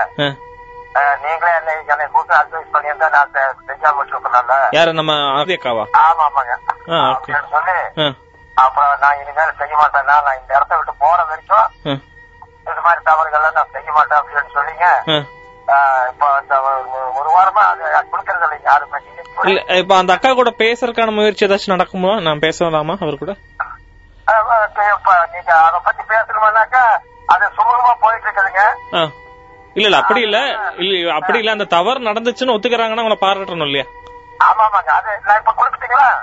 [1.22, 5.84] நீங்களே என்னை கூப்பிட்டு அட்வைஸ் பண்ணியிருந்தா நான் செ- செஞ்சாம விட்டுருக்கலாம்ல யாரு நம்ம ஆதியக்காவா?
[6.02, 6.54] ஆமா ஆமாங்க
[7.50, 7.76] சொல்லி
[8.56, 11.66] அப்புறம் நான் இனிமேல் செய்ய மாட்டேன்னா நான் இந்த இடத்த விட்டு போற வரைக்கும்
[12.66, 14.86] இது மாதிரி தவறுகள்லாம் நான் செய்ய மாட்டேன் அப்படின்னு சொல்லிங்க.
[16.10, 16.54] இப்போ இந்த
[17.16, 17.62] ஒரு- வாரமா
[18.10, 18.98] கொடுக்கறது இல்லைங்க யாருமே.
[19.48, 22.12] இல்ல இப்ப அந்த அக்கா கூட பேசுறதுக்கான முயற்சி ஏதாச்சும் நடக்குமா?
[22.20, 23.32] நான் பேசலாமா அவர் கூட?
[25.32, 26.84] நீங்க அதை பத்தி பேசணுமானாக்கா
[27.26, 28.62] அது சுமூகமா போயிட்டு இருக்குதுங்க.
[29.76, 30.38] இல்ல இல்ல அப்படி இல்ல.
[30.82, 31.50] இல்ல அப்படி இல்ல.
[31.50, 33.86] அந்த தவறு நடந்துச்சுன்னு ஒத்துக்கிறாங்கன்னா அவங்கள பாராட்டணும் இல்லையா?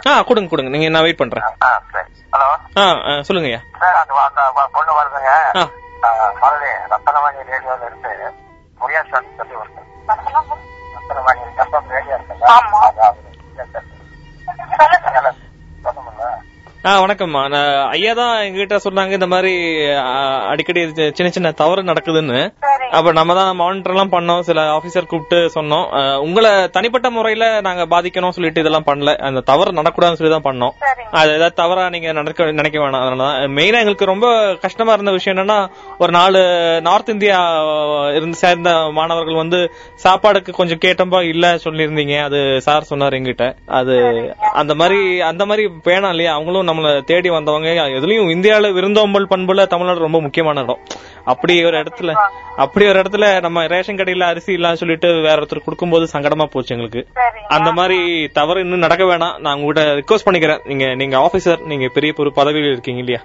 [0.07, 0.69] ஆ கொடுங்க கொடுங்க.
[0.69, 1.45] நீங்க நான் வெயிட் பண்றேன்.
[1.63, 2.09] ஆ சரி.
[2.33, 2.47] ஹலோ?
[2.77, 3.61] ஆ சொல்லுங்க ஐயா.
[3.81, 4.13] சார் அந்த
[4.75, 5.31] பொண்ணு வருதுங்க.
[6.93, 8.11] ரத்தனவாணி ரேடியோல இருந்து
[8.81, 9.81] முயற்சி சொல்லி வருது
[10.95, 11.41] ரத்தனவாணி
[11.91, 12.17] ரேடியோ
[16.89, 17.41] ஆ வணக்கம்மா.
[17.51, 19.51] நான் ஐயா தான் எங்ககிட்ட சொன்னாங்க இந்த மாதிரி
[20.51, 20.81] அடிக்கடி
[21.17, 22.39] சின்ன சின்ன தவறு நடக்குதுன்னு.
[22.97, 25.85] அப்ப நம்ம தான் மானிட்டர் எல்லாம் பண்ணோம் சில ஆபீசர் கூப்பிட்டு சொன்னோம்.
[26.25, 29.13] உங்களை தனிப்பட்ட முறையில நாங்க பாதிக்கணும் சொல்லிட்டு இதெல்லாம் பண்ணல.
[29.29, 30.75] அந்த தவறு நடக்கூடாதுன்னு சொல்லி தான் பண்ணோம்
[31.13, 33.01] அது ஏதாவது தவறா நீங்க நடக்க நினைக்க வேணாம்.
[33.01, 33.35] அதனாலதான்.
[33.57, 34.27] மெயினா எங்களுக்கு ரொம்ப
[34.61, 35.57] கஷ்டமா இருந்த விஷயம் என்னன்னா
[35.97, 36.41] ஒரு நாலு
[36.81, 37.39] நார்த் இந்தியா
[38.11, 39.59] இருந்து சேர்ந்த மாணவர்கள் வந்து
[40.03, 42.23] சாப்பாடுக்கு கொஞ்சம் கேட்டப்பா இல்ல சொல்லியிருந்தீங்க.
[42.23, 43.47] அது சார் சொன்னார் எங்கிட்ட.
[43.65, 43.95] அது
[44.53, 46.33] அந்த மாதிரி அந்த மாதிரி வேணாம் இல்லையா?
[46.33, 47.67] அவங்களும் நம்மள தேடி வந்தவங்க.
[47.67, 50.79] எதுலயும் இந்தியால விருந்தோம்பல் பண்புல தமிழ்நாடு ரொம்ப முக்கியமான இடம்.
[51.25, 52.11] அப்படி ஒரு இடத்துல
[52.57, 57.01] அப்படி ஒரு இடத்துல நம்ம ரேஷன் கடையில அரிசி இல்லாம சொல்லிட்டு வேற ஒருத்தர் கொடுக்கும்போது சங்கடமா போச்சு எங்களுக்கு.
[57.47, 59.37] அந்த மாதிரி தவறு இன்னும் நடக்க வேணாம்.
[59.39, 60.59] நான் உங்ககிட்ட ரிக்வஸ்ட் பண்ணிக்கிறேன்.
[60.65, 63.21] நீங்க நீங்க ஆபீசர் நீங்க பெரிய பொறு பதவியில் இருக்கீங்க இல்லையா?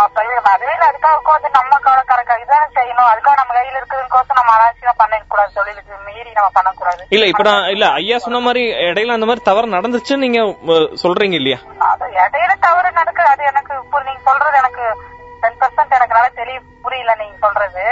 [0.00, 3.08] அப்படி அதுவே அதுக்காக உட்காந்து நம்ம கறக்க இதானே செய்யணும்.
[3.10, 7.00] அதுக்காக நம்ம கையில இருக்கிறதுக்கோசம் நம்ம அலட்சியம் பண்ண கூடாது தொழிலுக்கு மீறி நம்ம பண்ணக்கூடாது.
[7.14, 10.40] இல்ல இப்ப நான் இல்ல ஐயா சொன்ன மாதிரி இடையில அந்த மாதிரி தவறு நடந்துச்சுன்னு நீங்க
[11.04, 11.58] சொல்றீங்க இல்லையா?
[11.90, 14.84] அது இடையில தவறு நடக்குது அது எனக்கு இப்போ நீங்க சொல்றது எனக்கு
[15.42, 17.84] டென் பர்சன்ட் எனக்கு நல்லா தெளிவு புரியல நீங்க சொல்றது.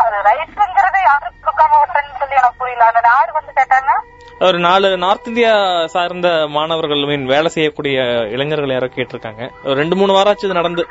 [0.00, 2.88] அது ரைட்ங்கிறது யாருக்கு கொடுக்காம விட்டுறேன்னு சொல்லி எனக்கு புரியல.
[2.90, 3.92] அந்த யாரு வந்து கேட்டாங்க
[4.40, 9.50] ஒரு நாலு நார்த் இந்தியா சார்ந்த மாணவர்கள் மீன் வேலை செய்யக்கூடிய இளைஞர்கள் யாரோ கேட்டிருக்காங்க.
[9.64, 10.86] ஒரு ரெண்டு மூணு வாரம் ஆச்சு இது நடந்து.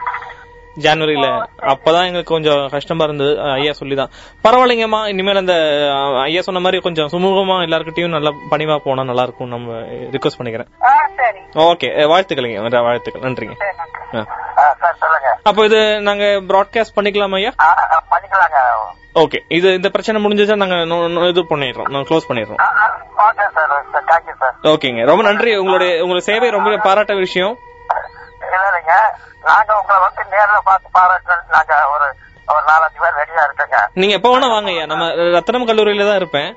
[0.79, 1.45] ஜனவரியில.
[1.61, 3.41] அப்பதான் எங்களுக்கு கொஞ்சம் கஷ்டமா இருந்தது.
[3.41, 4.09] ஐயா சொல்லிதான்.
[4.43, 5.53] பரவாயில்லைங்கம்மா இனிமேல் அந்த
[6.23, 10.67] ஐயா சொன்ன மாதிரி கொஞ்சம் சுமூகமா எல்லார்கிட்டயும் நல்லா பணிவா போனா நல்லா இருக்கும் நம்ம ரிக்வஸ்ட் பண்ணிக்கிறேன்.
[11.53, 12.83] ஓகே வாழ்த்துக்களைங்க.
[12.83, 13.31] வாழ்த்துக்கள்.
[13.31, 13.55] நன்றிங்க.
[15.43, 17.51] அப்போ இது நாங்க ப்ராட்காஸ்ட் பண்ணிக்கலாம் ஐயா?
[18.11, 18.57] பண்ணிக்கலாங்க.
[19.24, 20.76] ஓகே இது இந்த பிரச்சனை முடிஞ்சா நாங்க
[21.32, 21.89] இது பண்ணிடுறோம்.
[21.93, 22.61] நான் க்ளோஸ் பண்ணிடுறோம்.
[24.74, 25.51] ஓகேங்க ரொம்ப நன்றி.
[25.61, 27.55] உங்களுடைய உங்களுடைய சேவை ரொம்ப பாராட்ட விஷயம்.
[28.45, 28.95] இல்லைங்க.
[29.49, 32.07] நாங்க உங்களை வந்து நேர்ல பார்த்து பாராட்டு நாங்க ஒரு
[32.53, 33.80] ஒரு நாலஞ்சு பேர் ரெடியா இருக்கேங்க.
[34.01, 34.86] நீங்க எப்ப வேணா வாங்க ஐயா.
[34.91, 35.03] நம்ம
[35.36, 36.49] ரத்தனம் கல்லூரியில தான் இருப்பேன்.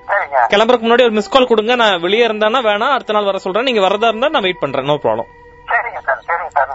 [0.53, 1.75] கிளம்புறதுக்கு முன்னாடி ஒரு மிஸ் கால் கொடுங்க.
[1.83, 3.69] நான் வெளியே இருந்தானா வேணா அடுத்த நாள் வர சொல்றேன்.
[3.69, 4.89] நீங்க வரதா இருந்தா நான் வெயிட் பண்றேன்.
[4.91, 5.31] நோ ப்ராப்ளம்
[5.73, 6.71] சரிங்க சார் சரிங்க சார்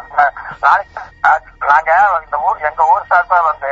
[0.65, 1.01] நாளைக்கு
[1.67, 1.91] நாங்க
[2.25, 3.71] இந்த ஊர் எங்க ஊர் சார்பா வந்து.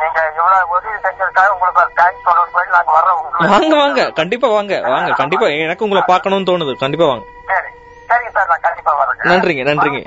[0.00, 3.20] நீங்க இவ்வளவு உதவி செஞ்சதுக்காக உங்களுக்கு ஒரு தேங்க்ஸ் சொல்லணும் போய் நாங்க வர்றோம்.
[3.54, 4.02] வாங்க வாங்க.
[4.10, 5.12] கண்டிப்பா வாங்க வாங்க.
[5.12, 5.48] கண்டிப்பா.
[5.64, 6.74] எனக்கு உங்களை பார்க்கணும்னு தோணுது.
[6.76, 7.24] கண்டிப்பா வாங்க.
[7.46, 7.70] சரி.
[8.08, 9.24] சரிங்க சார் நான் கண்டிப்பா வரேங்க.
[9.32, 10.00] நன்றிங்க, நன்றிங்க.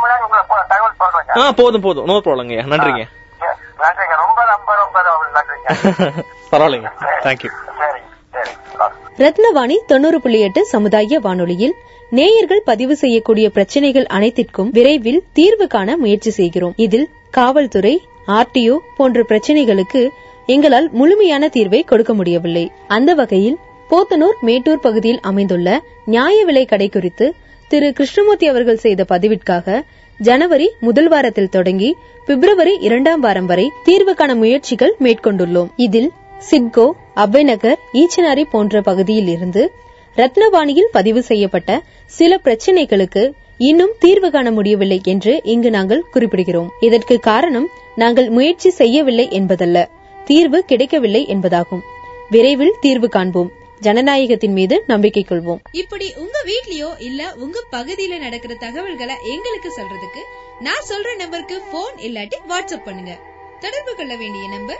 [0.72, 2.06] தகவல் சொல்றேங்க ஆ போதும் போதும்.
[2.06, 2.66] நோ ப்ராப்ளங்க ஐயா.
[2.66, 3.04] நன்றிங்க.
[3.84, 4.16] நன்றிங்க.
[4.16, 4.98] ரொம்ப ரொம்ப ரொம்ப
[5.38, 5.68] நன்றிங்க.
[6.52, 6.90] பரவாயில்லைங்க.
[7.26, 8.02] தேங்க்யூ சரி.
[9.18, 11.74] ரத்னவாணி தொண்ணூறு புள்ளி எட்டு சமுதாய வானொலியில்
[12.10, 16.74] நேயர்கள் பதிவு செய்யக்கூடிய பிரச்சனைகள் அனைத்திற்கும் விரைவில் தீர்வு காண முயற்சி செய்கிறோம்.
[16.76, 20.02] இதில் காவல்துறை ஆர்டிஓ போன்ற பிரச்சனைகளுக்கு
[20.46, 22.72] எங்களால் முழுமையான தீர்வை கொடுக்க முடியவில்லை.
[22.88, 23.58] அந்த வகையில்
[23.90, 27.36] போத்தனூர் மேட்டூர் பகுதியில் அமைந்துள்ள நியாய விலை கடை குறித்து
[27.68, 29.82] திரு கிருஷ்ணமூர்த்தி அவர்கள் செய்த பதிவிற்காக
[30.20, 31.96] ஜனவரி முதல் வாரத்தில் தொடங்கி
[32.26, 35.72] பிப்ரவரி இரண்டாம் வாரம் வரை தீர்வு காண முயற்சிகள் மேற்கொண்டுள்ளோம்.
[35.76, 36.12] இதில்
[36.50, 39.72] சிட்கோ அபைநகர் ஈச்சனாரி போன்ற பகுதியில் இருந்து
[40.16, 46.70] ரத்னவாணியில் பதிவு செய்யப்பட்ட சில பிரச்சினைகளுக்கு இன்னும் தீர்வு காண முடியவில்லை என்று இங்கு நாங்கள் குறிப்பிடுகிறோம்.
[46.80, 49.90] இதற்கு காரணம் நாங்கள் முயற்சி செய்யவில்லை என்பதல்ல.
[50.26, 51.84] தீர்வு கிடைக்கவில்லை என்பதாகும்.
[52.30, 53.52] விரைவில் தீர்வு காண்போம்.
[53.82, 55.60] ஜனநாயகத்தின் மீது நம்பிக்கை கொள்வோம்.
[55.72, 60.22] இப்படி உங்க வீட்லயோ இல்ல உங்க பகுதியில நடக்கிற தகவல்களை எங்களுக்கு சொல்றதுக்கு
[60.60, 63.20] நான் சொல்ற நம்பருக்கு போன் இல்லாட்டி வாட்ஸ்அப் பண்ணுங்க.
[63.60, 64.80] தொடர்பு கொள்ள வேண்டிய நம்பர்